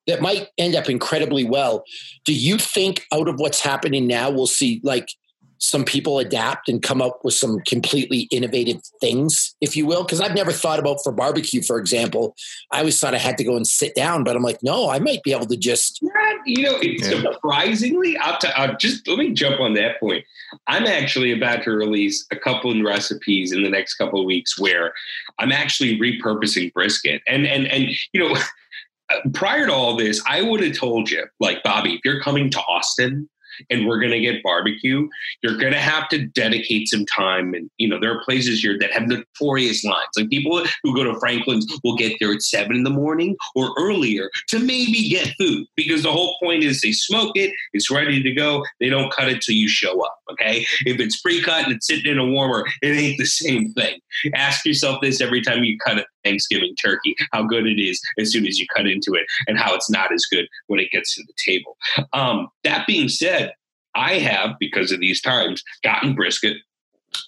[0.06, 1.84] that might end up incredibly well.
[2.24, 5.06] Do you think out of what's happening now, we'll see like
[5.62, 10.02] some people adapt and come up with some completely innovative things, if you will?
[10.02, 12.34] Because I've never thought about for barbecue, for example.
[12.72, 14.98] I always thought I had to go and sit down, but I'm like, no, I
[14.98, 16.00] might be able to just.
[16.02, 17.20] Yeah, you know, it's yeah.
[17.20, 20.24] surprisingly, I'll, t- I'll just let me jump on that point.
[20.66, 24.58] I'm actually about to release a couple of recipes in the next couple of weeks
[24.58, 24.92] where
[25.38, 28.36] I'm actually repurposing brisket, and and and you know.
[29.10, 32.48] Uh, prior to all this, I would have told you, like, Bobby, if you're coming
[32.50, 33.28] to Austin,
[33.70, 35.08] and we're going to get barbecue,
[35.42, 37.54] you're going to have to dedicate some time.
[37.54, 40.08] And, you know, there are places here that have notorious lines.
[40.16, 43.74] Like people who go to Franklin's will get there at seven in the morning or
[43.78, 48.22] earlier to maybe get food because the whole point is they smoke it, it's ready
[48.22, 48.64] to go.
[48.80, 50.18] They don't cut it till you show up.
[50.30, 50.64] Okay.
[50.86, 54.00] If it's pre cut and it's sitting in a warmer, it ain't the same thing.
[54.34, 58.32] Ask yourself this every time you cut a Thanksgiving turkey, how good it is as
[58.32, 61.14] soon as you cut into it and how it's not as good when it gets
[61.14, 61.76] to the table.
[62.12, 63.52] Um, that being said,
[63.94, 66.56] I have, because of these times, gotten brisket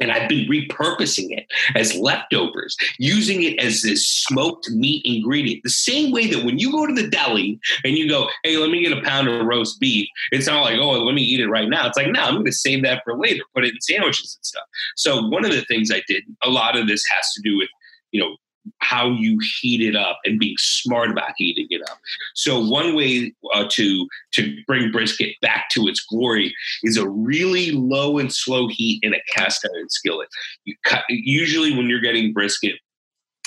[0.01, 5.63] and I've been repurposing it as leftovers, using it as this smoked meat ingredient.
[5.63, 8.71] The same way that when you go to the deli and you go, hey, let
[8.71, 11.49] me get a pound of roast beef, it's not like, oh, let me eat it
[11.49, 11.87] right now.
[11.87, 14.45] It's like, no, I'm going to save that for later, put it in sandwiches and
[14.45, 14.65] stuff.
[14.97, 17.69] So, one of the things I did, a lot of this has to do with,
[18.11, 18.37] you know,
[18.79, 21.99] how you heat it up and being smart about heating it up.
[22.35, 27.73] So one way uh, to to bring brisket back to its glory is a really
[27.73, 30.29] low and slow heat in a cast iron skillet.
[30.65, 32.77] You cut usually when you're getting brisket.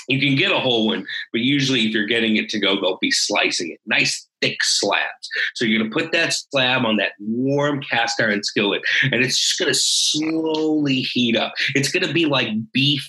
[0.08, 2.96] You can get a whole one, but usually if you're getting it to go, they'll
[2.98, 3.80] be slicing it.
[3.84, 5.28] Nice thick slabs.
[5.54, 9.36] So you're going to put that slab on that warm cast iron skillet, and it's
[9.36, 11.52] just going to slowly heat up.
[11.74, 13.06] It's going to be like beef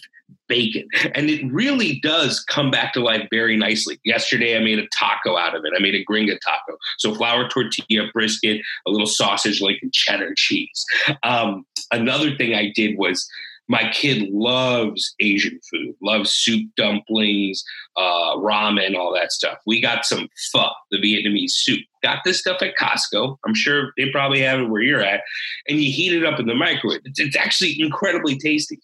[0.50, 0.88] bacon.
[1.16, 4.00] And it really does come back to life very nicely.
[4.04, 5.72] Yesterday, I made a taco out of it.
[5.76, 6.78] I made a gringa taco.
[6.98, 10.84] So flour tortilla, brisket, a little sausage, like cheddar cheese.
[11.24, 13.30] Um, another thing I did was
[13.70, 17.64] my kid loves Asian food, loves soup dumplings,
[17.96, 19.60] uh, ramen, all that stuff.
[19.68, 21.80] We got some pho, the Vietnamese soup.
[22.02, 23.38] Got this stuff at Costco.
[23.46, 25.22] I'm sure they probably have it where you're at.
[25.68, 27.02] And you heat it up in the microwave.
[27.06, 28.80] It's, it's actually incredibly tasty.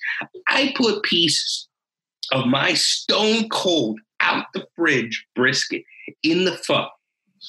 [0.48, 1.68] I put pieces
[2.32, 5.84] of my stone cold out the fridge brisket
[6.22, 6.88] in the pho.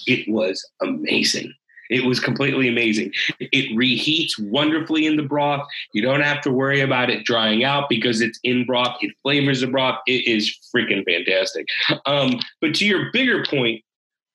[0.06, 1.52] It was amazing.
[1.90, 3.12] It was completely amazing.
[3.40, 5.66] It reheats wonderfully in the broth.
[5.92, 8.96] You don't have to worry about it drying out because it's in broth.
[9.00, 9.98] It flavors the broth.
[10.06, 11.66] It is freaking fantastic.
[12.06, 13.82] Um, but to your bigger point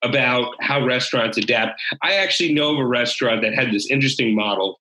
[0.02, 4.80] about how restaurants adapt, I actually know of a restaurant that had this interesting model.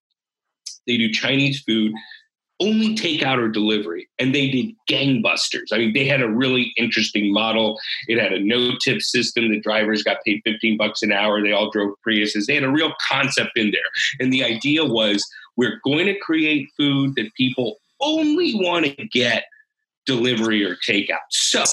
[0.88, 1.94] They do Chinese food
[2.62, 5.74] only takeout or delivery, and they did gangbusters.
[5.74, 7.80] I mean, they had a really interesting model.
[8.08, 9.50] It had a no tip system.
[9.50, 11.42] The drivers got paid 15 bucks an hour.
[11.42, 12.46] They all drove Priuses.
[12.46, 13.82] They had a real concept in there.
[14.20, 19.46] And the idea was we're going to create food that people only want to get
[20.06, 21.20] delivery or takeout.
[21.30, 21.64] So,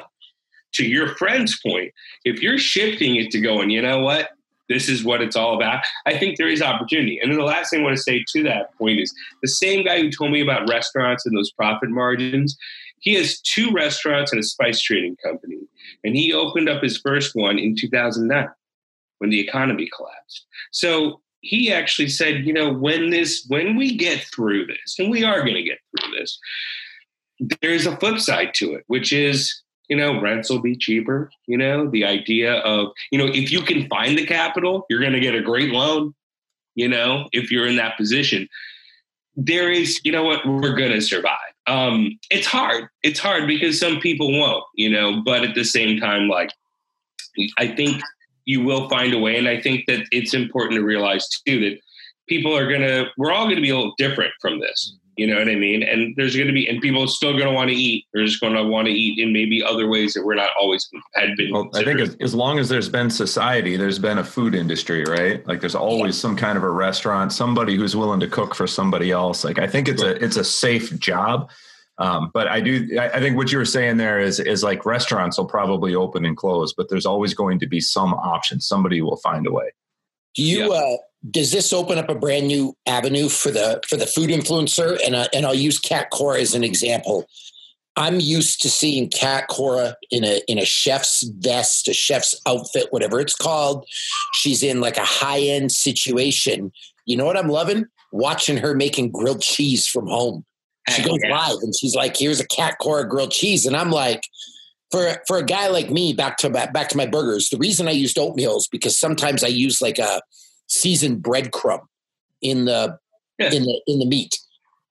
[0.75, 1.93] to your friend's point,
[2.25, 4.31] if you're shifting it to going, you know what?
[4.69, 5.83] This is what it's all about.
[6.07, 7.19] I think there is opportunity.
[7.21, 9.85] And then the last thing I want to say to that point is the same
[9.85, 12.57] guy who told me about restaurants and those profit margins,
[13.01, 15.59] he has two restaurants and a spice trading company.
[16.05, 18.49] And he opened up his first one in 2009
[19.19, 20.47] when the economy collapsed.
[20.71, 25.25] So he actually said, you know, when this, when we get through this, and we
[25.25, 26.39] are going to get through this,
[27.63, 31.31] there's a flip side to it, which is you know, rents will be cheaper.
[31.47, 35.13] You know, the idea of, you know, if you can find the capital, you're going
[35.13, 36.15] to get a great loan,
[36.75, 38.49] you know, if you're in that position.
[39.37, 41.39] There is, you know what, we're going to survive.
[41.67, 42.89] Um, it's hard.
[43.03, 46.51] It's hard because some people won't, you know, but at the same time, like,
[47.59, 48.03] I think
[48.47, 49.37] you will find a way.
[49.37, 51.79] And I think that it's important to realize too that
[52.29, 54.97] people are going to, we're all going to be a little different from this.
[55.19, 55.83] You know what I mean?
[55.83, 58.07] And there's going to be, and people are still going to want to eat.
[58.15, 60.89] They're just going to want to eat in maybe other ways that we're not always
[61.17, 61.53] had been.
[61.53, 65.03] Well, I think as, as, long as there's been society, there's been a food industry,
[65.03, 65.45] right?
[65.45, 66.21] Like there's always yeah.
[66.23, 69.43] some kind of a restaurant, somebody who's willing to cook for somebody else.
[69.43, 71.51] Like I think it's a it's a safe job.
[71.99, 75.37] Um, but I do, I think what you were saying there is, is like restaurants
[75.37, 78.61] will probably open and close, but there's always going to be some option.
[78.61, 79.73] Somebody will find a way.
[80.37, 80.79] Do you, yeah.
[80.79, 80.97] uh,
[81.31, 84.99] does this open up a brand new avenue for the for the food influencer?
[85.05, 87.27] And uh, and I'll use Cat Cora as an example.
[87.97, 92.87] I'm used to seeing Cat Cora in a in a chef's vest, a chef's outfit,
[92.91, 93.85] whatever it's called.
[94.35, 96.73] She's in like a high end situation.
[97.07, 97.87] You know what I'm loving?
[98.13, 100.45] Watching her making grilled cheese from home.
[100.91, 104.23] She goes live and she's like, "Here's a Cat Cora grilled cheese," and I'm like,
[104.91, 107.51] for for a guy like me, back to back, back to my burgers.
[107.51, 110.23] The reason I used oatmeal is because sometimes I use like a
[110.69, 111.83] seasoned breadcrumb
[112.41, 112.99] in the
[113.39, 113.53] yeah.
[113.53, 114.39] in the in the meat.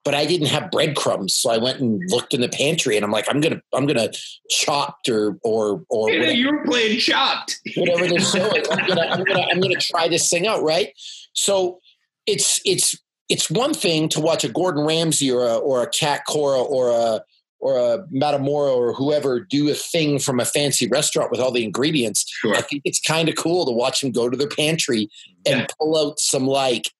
[0.03, 3.11] But I didn't have breadcrumbs, so I went and looked in the pantry, and I'm
[3.11, 4.09] like, I'm gonna I'm gonna
[4.49, 7.59] chopped or or or yeah, you were playing chopped.
[7.75, 10.93] Whatever they're showing, I'm gonna I'm gonna I'm gonna try this thing out, right?
[11.33, 11.79] So
[12.25, 16.21] it's it's it's one thing to watch a Gordon Ramsay or a or a Cat
[16.25, 17.21] Cora or a
[17.59, 21.63] or a Matamora or whoever do a thing from a fancy restaurant with all the
[21.63, 22.25] ingredients.
[22.29, 22.55] Sure.
[22.55, 25.09] I think it's kind of cool to watch them go to their pantry
[25.45, 25.67] and yeah.
[25.79, 26.91] pull out some like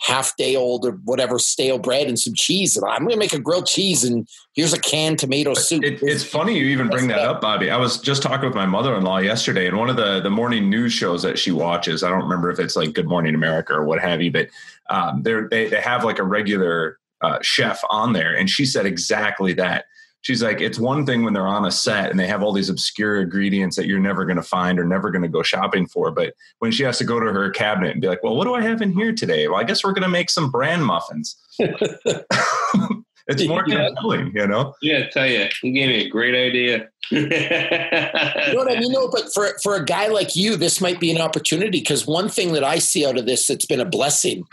[0.00, 2.76] half day old or whatever stale bread and some cheese.
[2.76, 5.82] And I'm going to make a grilled cheese and here's a canned tomato soup.
[5.82, 7.68] It, it's funny you even bring that up, Bobby.
[7.68, 10.92] I was just talking with my mother-in-law yesterday and one of the, the morning news
[10.92, 14.00] shows that she watches, I don't remember if it's like Good Morning America or what
[14.00, 14.48] have you, but
[14.88, 18.36] um, they they have like a regular uh, chef on there.
[18.36, 19.86] And she said exactly that
[20.22, 22.68] she's like, it's one thing when they're on a set and they have all these
[22.68, 26.10] obscure ingredients that you're never going to find or never going to go shopping for.
[26.10, 28.54] But when she has to go to her cabinet and be like, well, what do
[28.54, 29.48] I have in here today?
[29.48, 31.36] Well, I guess we're going to make some bran muffins.
[31.58, 33.86] it's more yeah.
[33.86, 34.74] compelling, you know?
[34.82, 36.88] Yeah, I tell you, you gave me a great idea.
[37.10, 38.92] you know what I mean?
[38.92, 42.28] No, but for, for a guy like you, this might be an opportunity because one
[42.28, 44.44] thing that I see out of this that's been a blessing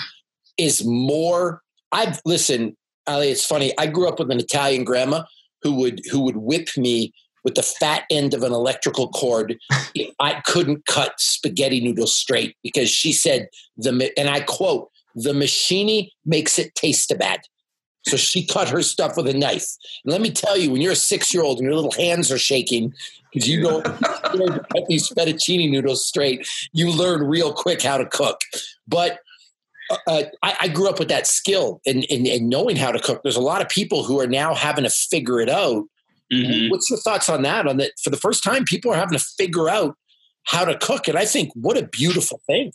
[0.58, 1.62] is more.
[1.92, 2.76] I've listen,
[3.08, 3.74] Ali, it's funny.
[3.78, 5.24] I grew up with an Italian grandma
[5.66, 7.12] who would who would whip me
[7.44, 9.58] with the fat end of an electrical cord.
[10.20, 16.08] I couldn't cut spaghetti noodles straight because she said the and I quote the machine
[16.24, 17.40] makes it taste bad.
[18.08, 19.66] So she cut her stuff with a knife.
[20.04, 22.32] And let me tell you, when you're a six year old and your little hands
[22.32, 22.94] are shaking
[23.34, 28.42] because you don't cut these fettuccine noodles straight, you learn real quick how to cook.
[28.88, 29.18] But
[30.08, 32.06] uh, I, I, grew up with that skill and,
[32.50, 33.22] knowing how to cook.
[33.24, 35.86] There's a lot of people who are now having to figure it out.
[36.32, 36.70] Mm-hmm.
[36.70, 37.68] What's your thoughts on that?
[37.68, 39.96] On that, for the first time, people are having to figure out
[40.46, 42.72] how to cook, and I think what a beautiful thing.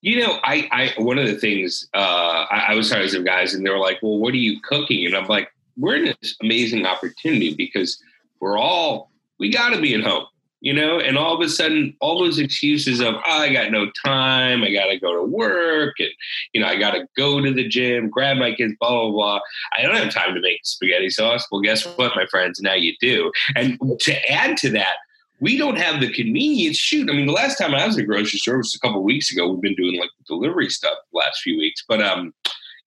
[0.00, 3.24] You know, I, I one of the things uh, I, I was talking to some
[3.24, 6.14] guys, and they were like, "Well, what are you cooking?" And I'm like, "We're in
[6.20, 8.02] this amazing opportunity because
[8.40, 10.26] we're all we got to be at home."
[10.64, 13.90] You know, and all of a sudden, all those excuses of, oh, I got no
[14.02, 16.08] time, I got to go to work, and,
[16.54, 19.40] you know, I got to go to the gym, grab my kids, blah, blah, blah.
[19.76, 21.46] I don't have time to make spaghetti sauce.
[21.52, 22.62] Well, guess what, my friends?
[22.62, 23.30] Now you do.
[23.54, 24.94] And to add to that,
[25.38, 26.78] we don't have the convenience.
[26.78, 29.02] Shoot, I mean, the last time I was at the grocery store was a couple
[29.02, 29.46] weeks ago.
[29.46, 32.32] We've been doing like delivery stuff the last few weeks, but um,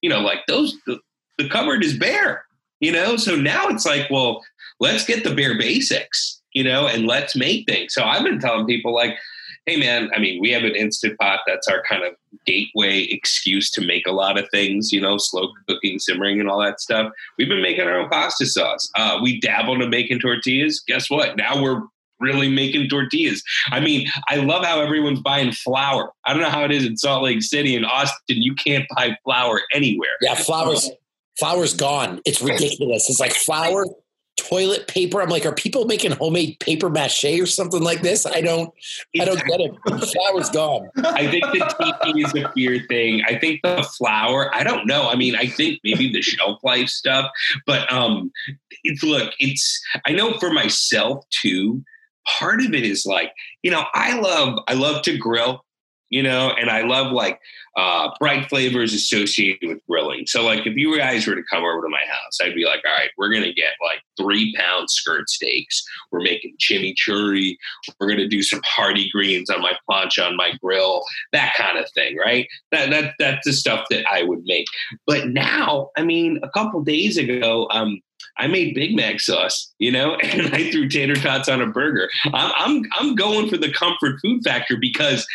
[0.02, 0.98] you know, like those, the,
[1.38, 2.44] the cupboard is bare.
[2.80, 4.44] You know, so now it's like, well,
[4.80, 7.94] let's get the bare basics you know, and let's make things.
[7.94, 9.16] So I've been telling people like,
[9.68, 11.42] hey man, I mean, we have an instant pot.
[11.46, 12.14] That's our kind of
[12.48, 16.60] gateway excuse to make a lot of things, you know, slow cooking, simmering, and all
[16.62, 17.12] that stuff.
[17.38, 18.90] We've been making our own pasta sauce.
[18.96, 20.82] Uh, we dabbled in making tortillas.
[20.88, 21.38] Guess what?
[21.38, 21.84] Now we're
[22.20, 23.44] really making tortillas.
[23.68, 26.12] I mean, I love how everyone's buying flour.
[26.26, 28.42] I don't know how it is in Salt Lake City and Austin.
[28.42, 30.18] You can't buy flour anywhere.
[30.22, 30.90] Yeah, flour's
[31.38, 32.20] flour's gone.
[32.26, 33.12] It's ridiculous.
[33.12, 33.86] It's like flour
[34.48, 35.22] toilet paper.
[35.22, 38.26] I'm like, are people making homemade paper mache or something like this?
[38.26, 38.74] I don't,
[39.20, 39.76] I don't get it.
[39.86, 40.90] Flour's gone.
[40.98, 43.24] I think the TP is a fear thing.
[43.28, 44.54] I think the flour.
[44.54, 45.10] I don't know.
[45.10, 47.32] I mean, I think maybe the shelf life stuff,
[47.66, 48.32] but um,
[48.84, 49.82] it's look, it's.
[50.06, 51.84] I know for myself too.
[52.40, 53.32] Part of it is like,
[53.64, 55.64] you know, I love, I love to grill
[56.10, 57.40] you know, and I love like
[57.76, 60.26] uh, bright flavors associated with grilling.
[60.26, 62.82] So, like, if you guys were to come over to my house, I'd be like,
[62.86, 65.84] all right, we're gonna get like three pound skirt steaks.
[66.12, 67.56] We're making chimichurri.
[68.00, 71.90] We're gonna do some hardy greens on my plancha on my grill, that kind of
[71.92, 72.48] thing, right?
[72.72, 74.68] That that that's the stuff that I would make.
[75.06, 78.02] But now, I mean, a couple days ago, um,
[78.38, 82.10] I made Big Mac sauce, you know, and I threw tater tots on a burger.
[82.34, 85.28] I'm, I'm, I'm going for the comfort food factor because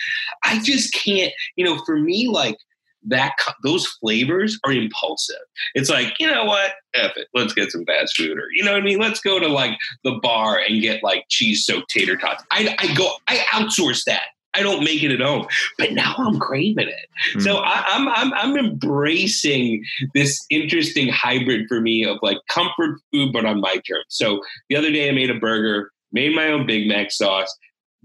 [0.45, 2.57] I just can't, you know, for me, like
[3.05, 5.37] that, those flavors are impulsive.
[5.75, 6.73] It's like, you know what?
[6.95, 7.29] F it.
[7.35, 8.99] Let's get some fast food or, you know what I mean?
[8.99, 12.45] Let's go to like the bar and get like cheese soaked tater tots.
[12.51, 14.27] I, I go, I outsource that.
[14.55, 15.47] I don't make it at home,
[15.79, 17.09] but now I'm craving it.
[17.37, 17.43] Mm.
[17.43, 19.85] So I, I'm, I'm I'm embracing
[20.15, 24.05] this interesting hybrid for me of like comfort food, but on my terms.
[24.09, 27.55] So the other day I made a burger, made my own Big Mac sauce,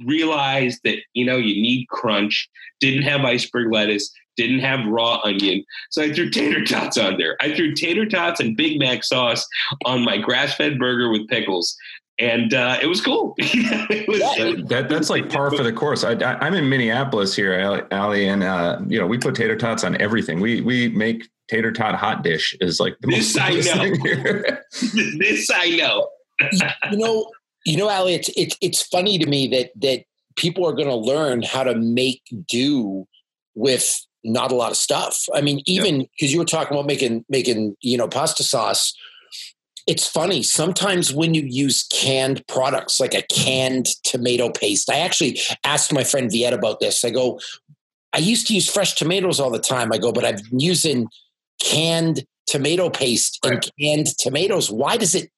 [0.05, 5.65] realized that you know you need crunch, didn't have iceberg lettuce, didn't have raw onion,
[5.89, 7.35] so I threw tater tots on there.
[7.41, 9.45] I threw tater tots and Big Mac sauce
[9.85, 11.75] on my grass-fed burger with pickles,
[12.19, 13.35] and uh, it was cool.
[13.37, 16.03] it was, uh, that, that's like par for the course.
[16.03, 16.13] I,
[16.45, 20.39] am in Minneapolis here, Ali, and uh, you know we put tater tots on everything.
[20.39, 24.57] We we make tater tot hot dish is like the this I know.
[25.19, 26.07] this I know.
[26.91, 27.31] you know,
[27.65, 30.03] You know, Ali, it's it's it's funny to me that that
[30.35, 33.07] people are going to learn how to make do
[33.55, 35.25] with not a lot of stuff.
[35.33, 38.93] I mean, even because you were talking about making making you know pasta sauce.
[39.87, 44.91] It's funny sometimes when you use canned products like a canned tomato paste.
[44.91, 47.05] I actually asked my friend Viet about this.
[47.05, 47.39] I go,
[48.13, 49.93] I used to use fresh tomatoes all the time.
[49.93, 51.07] I go, but I've been using
[51.63, 53.53] canned tomato paste right.
[53.53, 54.69] and canned tomatoes.
[54.69, 55.31] Why does it?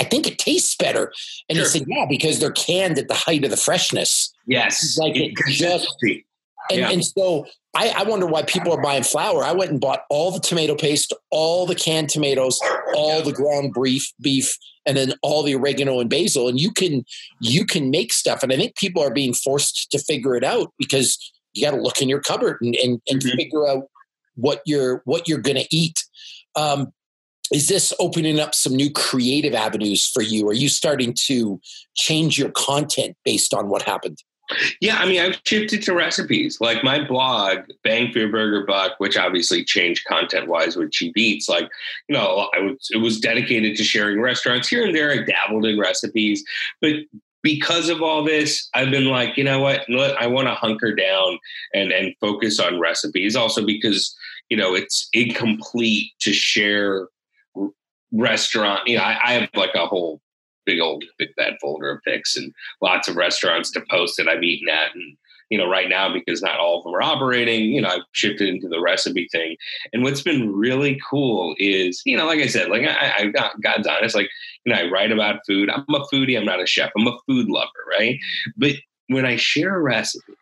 [0.00, 1.12] I think it tastes better.
[1.48, 1.64] And sure.
[1.64, 4.32] he said, yeah, because they're canned at the height of the freshness.
[4.46, 4.96] Yes.
[4.96, 6.22] Like it just, and,
[6.70, 6.90] yeah.
[6.90, 7.46] and so
[7.78, 9.44] I, I, wonder why people are buying flour.
[9.44, 12.58] I went and bought all the tomato paste, all the canned tomatoes,
[12.96, 16.48] all the ground beef, beef, and then all the oregano and basil.
[16.48, 17.04] And you can
[17.40, 18.42] you can make stuff.
[18.42, 21.80] And I think people are being forced to figure it out because you got to
[21.80, 23.36] look in your cupboard and, and, and mm-hmm.
[23.36, 23.84] figure out
[24.34, 26.04] what you're what you're going to eat.
[26.56, 26.92] Um,
[27.52, 30.48] is this opening up some new creative avenues for you?
[30.48, 31.60] Are you starting to
[31.94, 34.18] change your content based on what happened?
[34.80, 36.58] Yeah, I mean, I've shifted to recipes.
[36.60, 41.16] Like my blog, Bang for Your Burger Buck, which obviously changed content wise with Cheap
[41.16, 41.48] Eats.
[41.48, 41.68] Like,
[42.08, 45.10] you know, I was it was dedicated to sharing restaurants here and there.
[45.10, 46.42] I dabbled in recipes,
[46.80, 46.92] but
[47.42, 49.82] because of all this, I've been like, you know what?
[50.18, 51.38] I want to hunker down
[51.74, 53.36] and and focus on recipes.
[53.36, 54.16] Also because
[54.48, 57.08] you know it's incomplete to share
[58.12, 58.86] restaurant.
[58.86, 60.20] You know, I, I have like a whole
[60.68, 62.52] big old big bad folder of pics and
[62.82, 64.94] lots of restaurants to post that I've eaten at.
[64.94, 65.16] And,
[65.48, 68.50] you know, right now, because not all of them are operating, you know, I've shifted
[68.50, 69.56] into the recipe thing.
[69.94, 73.58] And what's been really cool is, you know, like I said, like I, I got
[73.62, 74.28] God's honest, like,
[74.66, 75.70] you know, I write about food.
[75.70, 78.18] I'm a foodie, I'm not a chef, I'm a food lover, right?
[78.58, 78.72] But
[79.06, 80.34] when I share a recipe,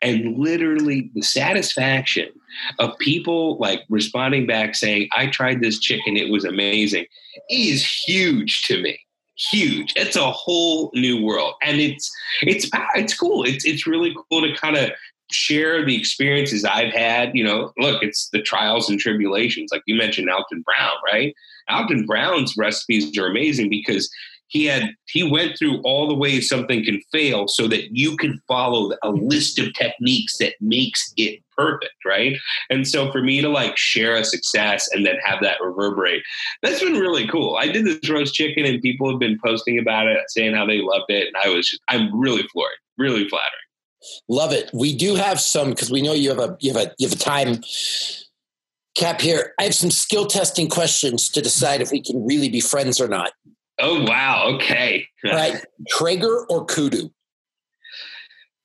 [0.00, 2.28] and literally the satisfaction
[2.80, 7.06] of people like responding back saying i tried this chicken it was amazing
[7.48, 8.98] is huge to me
[9.36, 9.92] huge.
[9.96, 12.10] It's a whole new world, and it's
[12.42, 13.44] it's it's cool.
[13.44, 14.90] It's it's really cool to kind of
[15.30, 17.32] share the experiences I've had.
[17.34, 19.70] You know, look, it's the trials and tribulations.
[19.72, 21.34] Like you mentioned, Alton Brown, right?
[21.68, 24.10] Alton Brown's recipes are amazing because
[24.52, 28.40] he had he went through all the ways something can fail so that you can
[28.46, 32.36] follow a list of techniques that makes it perfect right?
[32.70, 36.22] And so for me to like share a success and then have that reverberate
[36.62, 37.56] that's been really cool.
[37.56, 40.80] I did this roast chicken and people have been posting about it saying how they
[40.80, 43.50] loved it and i was just i'm really floored really flattering.
[44.28, 44.70] Love it.
[44.72, 47.16] We do have some because we know you have a you have a you have
[47.16, 47.62] a time
[48.94, 49.54] cap here.
[49.58, 53.08] I have some skill testing questions to decide if we can really be friends or
[53.08, 53.32] not
[53.82, 54.44] Oh wow!
[54.54, 55.08] Okay.
[55.24, 55.62] right.
[55.88, 57.10] Traeger or Kudu?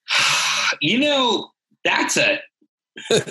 [0.81, 1.49] You know,
[1.83, 2.39] that's a.
[3.11, 3.23] I'm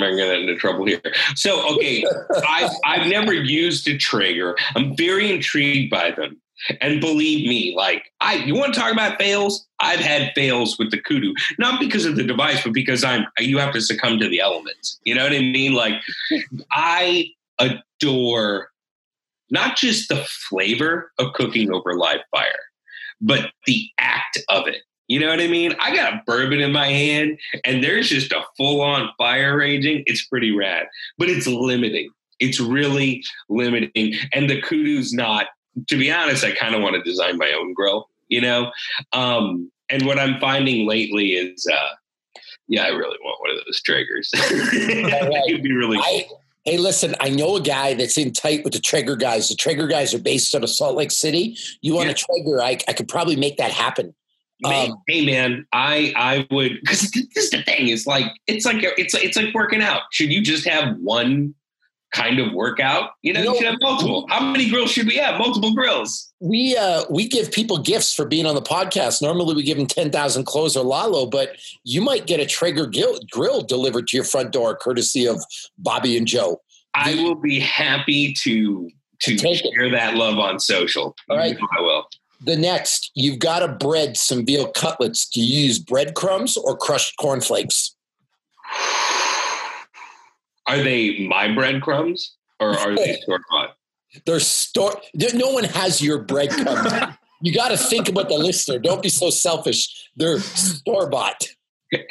[0.00, 1.02] gonna get into trouble here.
[1.34, 4.56] So, okay, I, I've never used a Traeger.
[4.74, 6.40] I'm very intrigued by them.
[6.80, 9.66] And believe me, like I, you want to talk about fails?
[9.80, 13.26] I've had fails with the Kudu, not because of the device, but because I'm.
[13.38, 15.00] You have to succumb to the elements.
[15.04, 15.74] You know what I mean?
[15.74, 16.00] Like,
[16.70, 17.26] I
[17.58, 18.71] adore
[19.52, 22.48] not just the flavor of cooking over live fire,
[23.20, 24.82] but the act of it.
[25.08, 25.74] You know what I mean?
[25.78, 30.04] I got a bourbon in my hand and there's just a full on fire raging.
[30.06, 30.86] It's pretty rad,
[31.18, 32.10] but it's limiting.
[32.40, 34.14] It's really limiting.
[34.32, 35.48] And the kudu's not,
[35.88, 38.72] to be honest, I kind of want to design my own grill, you know?
[39.12, 41.94] Um, and what I'm finding lately is, uh,
[42.68, 44.30] yeah, I really want one of those Traegers.
[45.48, 46.41] It'd be really cool.
[46.64, 49.48] Hey, listen, I know a guy that's in tight with the Traeger guys.
[49.48, 51.56] The Traeger guys are based out of Salt Lake City.
[51.80, 52.12] You want yeah.
[52.12, 52.62] a Traeger?
[52.62, 54.14] I, I could probably make that happen.
[54.64, 57.88] Um, hey man, I I would because this is the thing.
[57.88, 60.02] It's like it's like it's it's like working out.
[60.12, 61.54] Should you just have one
[62.12, 63.10] kind of workout.
[63.22, 64.26] You know, you, know, you should have multiple.
[64.28, 65.38] How many grills should we have?
[65.38, 66.32] Multiple grills.
[66.40, 69.22] We uh we give people gifts for being on the podcast.
[69.22, 72.86] Normally we give them ten thousand clothes or Lalo, but you might get a Traeger
[72.86, 75.42] grill, grill delivered to your front door, courtesy of
[75.78, 76.60] Bobby and Joe.
[76.94, 78.90] I will be happy to
[79.22, 79.90] to share it.
[79.92, 81.16] that love on social.
[81.28, 82.06] All right, I will.
[82.44, 85.28] The next, you've got to bread some veal cutlets.
[85.28, 87.94] Do you use breadcrumbs or crushed cornflakes?
[90.66, 93.76] Are they my breadcrumbs or are they store bought?
[94.26, 95.00] They're store.
[95.34, 96.92] No one has your breadcrumbs.
[97.40, 98.78] you got to think about the listener.
[98.78, 100.10] Don't be so selfish.
[100.16, 101.46] They're store bought.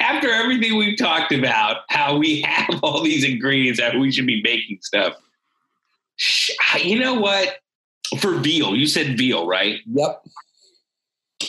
[0.00, 4.40] After everything we've talked about, how we have all these ingredients that we should be
[4.42, 5.14] making stuff.
[6.80, 7.56] You know what?
[8.18, 9.80] For veal, you said veal, right?
[9.86, 10.22] Yep.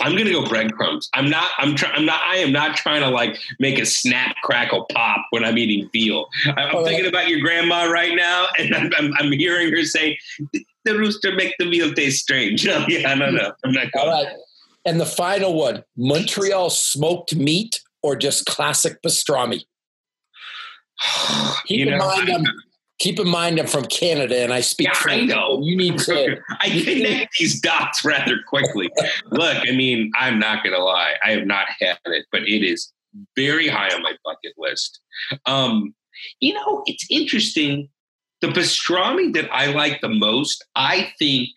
[0.01, 1.09] I'm gonna go breadcrumbs.
[1.13, 1.51] I'm not.
[1.57, 1.93] I'm trying.
[1.95, 2.21] I'm not.
[2.23, 6.27] I am not trying to like make a snap, crackle, pop when I'm eating veal.
[6.57, 10.17] I'm oh, thinking about your grandma right now, and I'm, I'm, I'm hearing her say,
[10.51, 12.65] the rooster make the veal taste strange.
[12.65, 13.51] No, yeah, I don't know.
[13.63, 14.09] I'm not going.
[14.09, 14.35] All right.
[14.85, 19.63] And the final one Montreal smoked meat or just classic pastrami?
[21.65, 22.45] Keep you in know, mind, I'm, um,
[22.99, 25.31] keep in mind I'm from Canada and I speak yeah, French.
[25.31, 25.59] I know.
[25.61, 26.37] You need to.
[26.59, 28.89] I connect these dots rather quickly.
[29.31, 31.15] Look, I mean, I'm not going to lie.
[31.23, 32.91] I have not had it, but it is
[33.35, 34.99] very high on my bucket list.
[35.45, 35.93] Um,
[36.39, 37.89] you know, it's interesting.
[38.41, 41.49] The pastrami that I like the most, I think,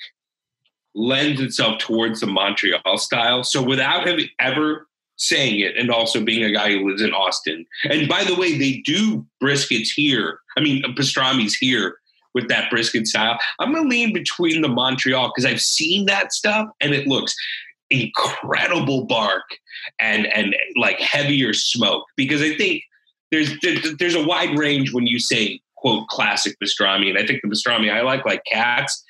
[0.95, 3.45] lends itself towards the Montreal style.
[3.45, 4.87] So without having ever
[5.17, 7.67] saying it and also being a guy who lives in Austin.
[7.85, 10.41] And by the way, they do briskets here.
[10.57, 11.97] I mean, uh, pastrami's here
[12.35, 13.39] with that brisket style.
[13.59, 17.35] I'm going to lean between the Montreal because I've seen that stuff and it looks
[17.91, 19.45] incredible bark
[20.01, 22.83] and and like heavier smoke because I think
[23.31, 23.51] there's
[23.99, 27.93] there's a wide range when you say quote classic pastrami and I think the pastrami
[27.93, 29.05] I like like Katz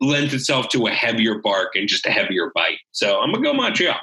[0.00, 2.78] lends itself to a heavier bark and just a heavier bite.
[2.92, 3.98] So I'm gonna go Montreal.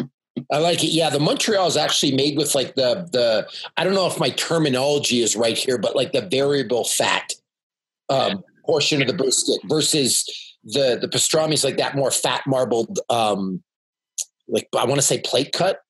[0.52, 0.88] I like it.
[0.88, 4.30] Yeah, the Montreal is actually made with like the the I don't know if my
[4.32, 7.34] terminology is right here, but like the variable fat
[8.10, 10.26] um, portion of the brisket versus
[10.64, 13.64] the the pastrami is like that more fat marbled um
[14.48, 15.82] like I want to say plate cut.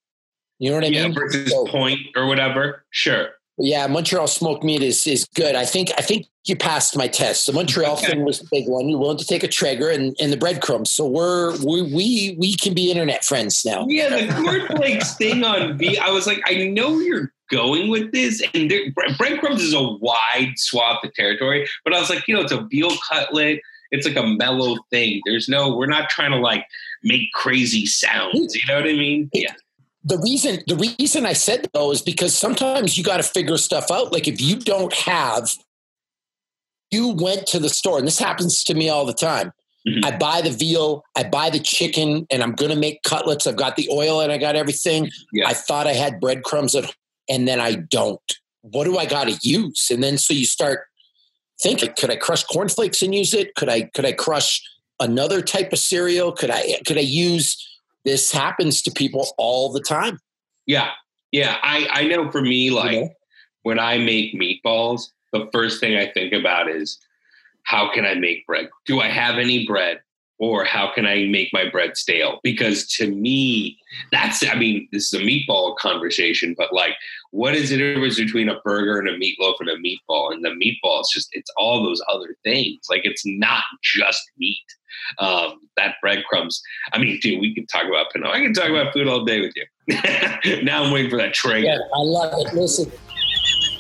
[0.60, 1.14] You know what I yeah, mean?
[1.14, 2.84] Versus so, point or whatever.
[2.90, 3.30] Sure.
[3.60, 5.56] Yeah, Montreal smoked meat is is good.
[5.56, 7.46] I think I think you passed my test.
[7.46, 8.88] The Montreal thing was the big one.
[8.88, 10.92] You're willing to take a Traeger and, and the breadcrumbs.
[10.92, 13.86] So we're we we we can be internet friends now.
[13.88, 15.98] Yeah, the cornflakes thing on V.
[15.98, 18.72] I was like, I know you're going with this, and
[19.18, 21.68] breadcrumbs is a wide swath of territory.
[21.84, 23.62] But I was like, you know, it's a veal cutlet.
[23.92, 25.22] It's like a mellow thing.
[25.26, 26.66] There's no, we're not trying to like
[27.04, 28.54] make crazy sounds.
[28.54, 29.30] You know what I mean?
[29.34, 29.54] Yeah
[30.08, 33.92] the reason the reason I said though is because sometimes you got to figure stuff
[33.92, 34.14] out.
[34.14, 35.50] Like if you don't have,
[36.92, 39.52] you went to the store, and this happens to me all the time.
[39.88, 40.06] Mm-hmm.
[40.06, 43.48] I buy the veal, I buy the chicken, and I'm going to make cutlets.
[43.48, 45.10] I've got the oil and I got everything.
[45.32, 45.48] Yeah.
[45.48, 46.94] I thought I had breadcrumbs at,
[47.30, 48.20] and then I don't.
[48.62, 49.88] What do I got to use?
[49.90, 50.82] And then so you start
[51.62, 53.56] thinking, could I crush cornflakes and use it?
[53.56, 54.62] Could I could I crush
[55.00, 56.34] another type of cereal?
[56.34, 57.64] Could I could I use
[58.08, 60.20] this happens to people all the time.
[60.66, 60.92] Yeah.
[61.34, 61.58] Yeah.
[61.62, 63.10] I, I know for me, like you know?
[63.64, 67.00] when I make meatballs, the first thing I think about is
[67.64, 68.70] how can I make bread?
[68.86, 70.00] Do I have any bread?
[70.40, 72.40] Or how can I make my bread stale?
[72.44, 73.76] Because to me,
[74.12, 76.94] that's, I mean, this is a meatball conversation, but like,
[77.32, 80.32] what is the difference between a burger and a meatloaf and a meatball?
[80.32, 82.86] And the meatball is just, it's all those other things.
[82.88, 84.64] Like, it's not just meat
[85.20, 86.62] um, that breadcrumbs.
[86.94, 88.30] I mean, dude, we can talk about Pinot.
[88.30, 90.64] I can talk about food all day with you.
[90.64, 91.66] now I'm waiting for that train.
[91.66, 92.54] Yeah, I love it.
[92.54, 92.92] Listen,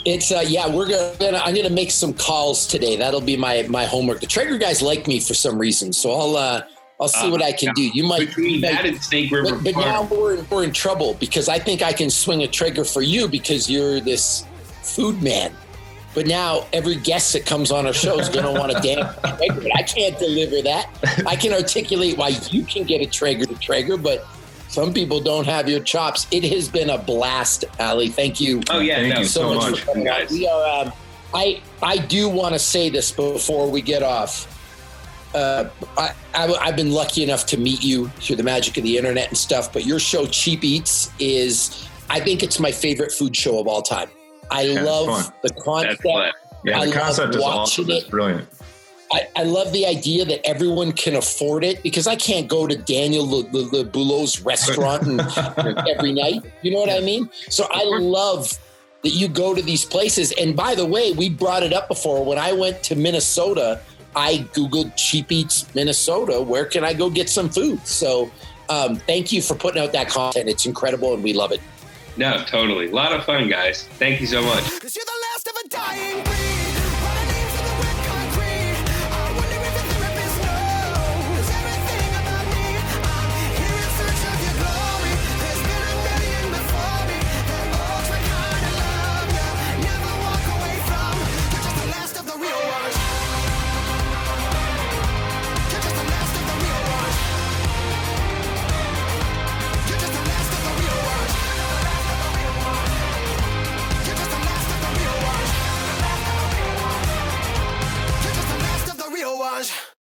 [0.08, 1.38] it's uh, yeah, we're gonna.
[1.38, 2.96] I'm gonna make some calls today.
[2.96, 4.22] That'll be my my homework.
[4.22, 6.62] The Traeger guys like me for some reason, so I'll uh,
[6.98, 7.84] I'll see uh, what I can do.
[7.84, 11.50] You might between that and Snake River, but, but now we're we're in trouble because
[11.50, 14.46] I think I can swing a Traeger for you because you're this
[14.82, 15.54] food man.
[16.16, 19.14] But now every guest that comes on our show is going to want a damn
[19.36, 19.68] Traeger.
[19.76, 20.90] I can't deliver that.
[21.28, 24.26] I can articulate why you can get a Traeger to Traeger, but
[24.68, 26.28] some people don't have your chops.
[26.32, 28.10] It has been a blast, Ali.
[28.10, 28.62] Thank you.
[28.70, 29.80] Oh yeah, thank no, you so, much, much.
[29.82, 30.30] for coming guys.
[30.32, 30.86] We are.
[30.86, 30.94] Um,
[31.34, 34.54] I I do want to say this before we get off.
[35.36, 38.98] Uh, I, I, have been lucky enough to meet you through the magic of the
[38.98, 43.36] internet and stuff, but your show, Cheap Eats, is I think it's my favorite food
[43.36, 44.10] show of all time.
[44.50, 46.06] I yeah, love the concept.
[46.64, 47.90] Yeah, the I concept is awesome.
[47.90, 47.94] It.
[47.94, 48.48] It's brilliant.
[49.12, 52.76] I, I, love the idea that everyone can afford it because I can't go to
[52.76, 55.22] Daniel Le, Boulud's restaurant and,
[55.88, 56.44] every night.
[56.62, 57.30] You know what I mean?
[57.50, 58.58] So I love
[59.04, 60.34] that you go to these places.
[60.34, 62.26] And by the way, we brought it up before.
[62.26, 63.80] When I went to Minnesota,
[64.16, 66.42] I Googled Cheap Eats Minnesota.
[66.42, 67.86] Where can I go get some food?
[67.88, 68.30] So
[68.70, 70.50] um, thank you for putting out that content.
[70.50, 71.62] It's incredible and we love it.
[72.18, 72.88] No, totally.
[72.88, 73.84] A lot of fun, guys.
[74.00, 74.64] Thank you so much.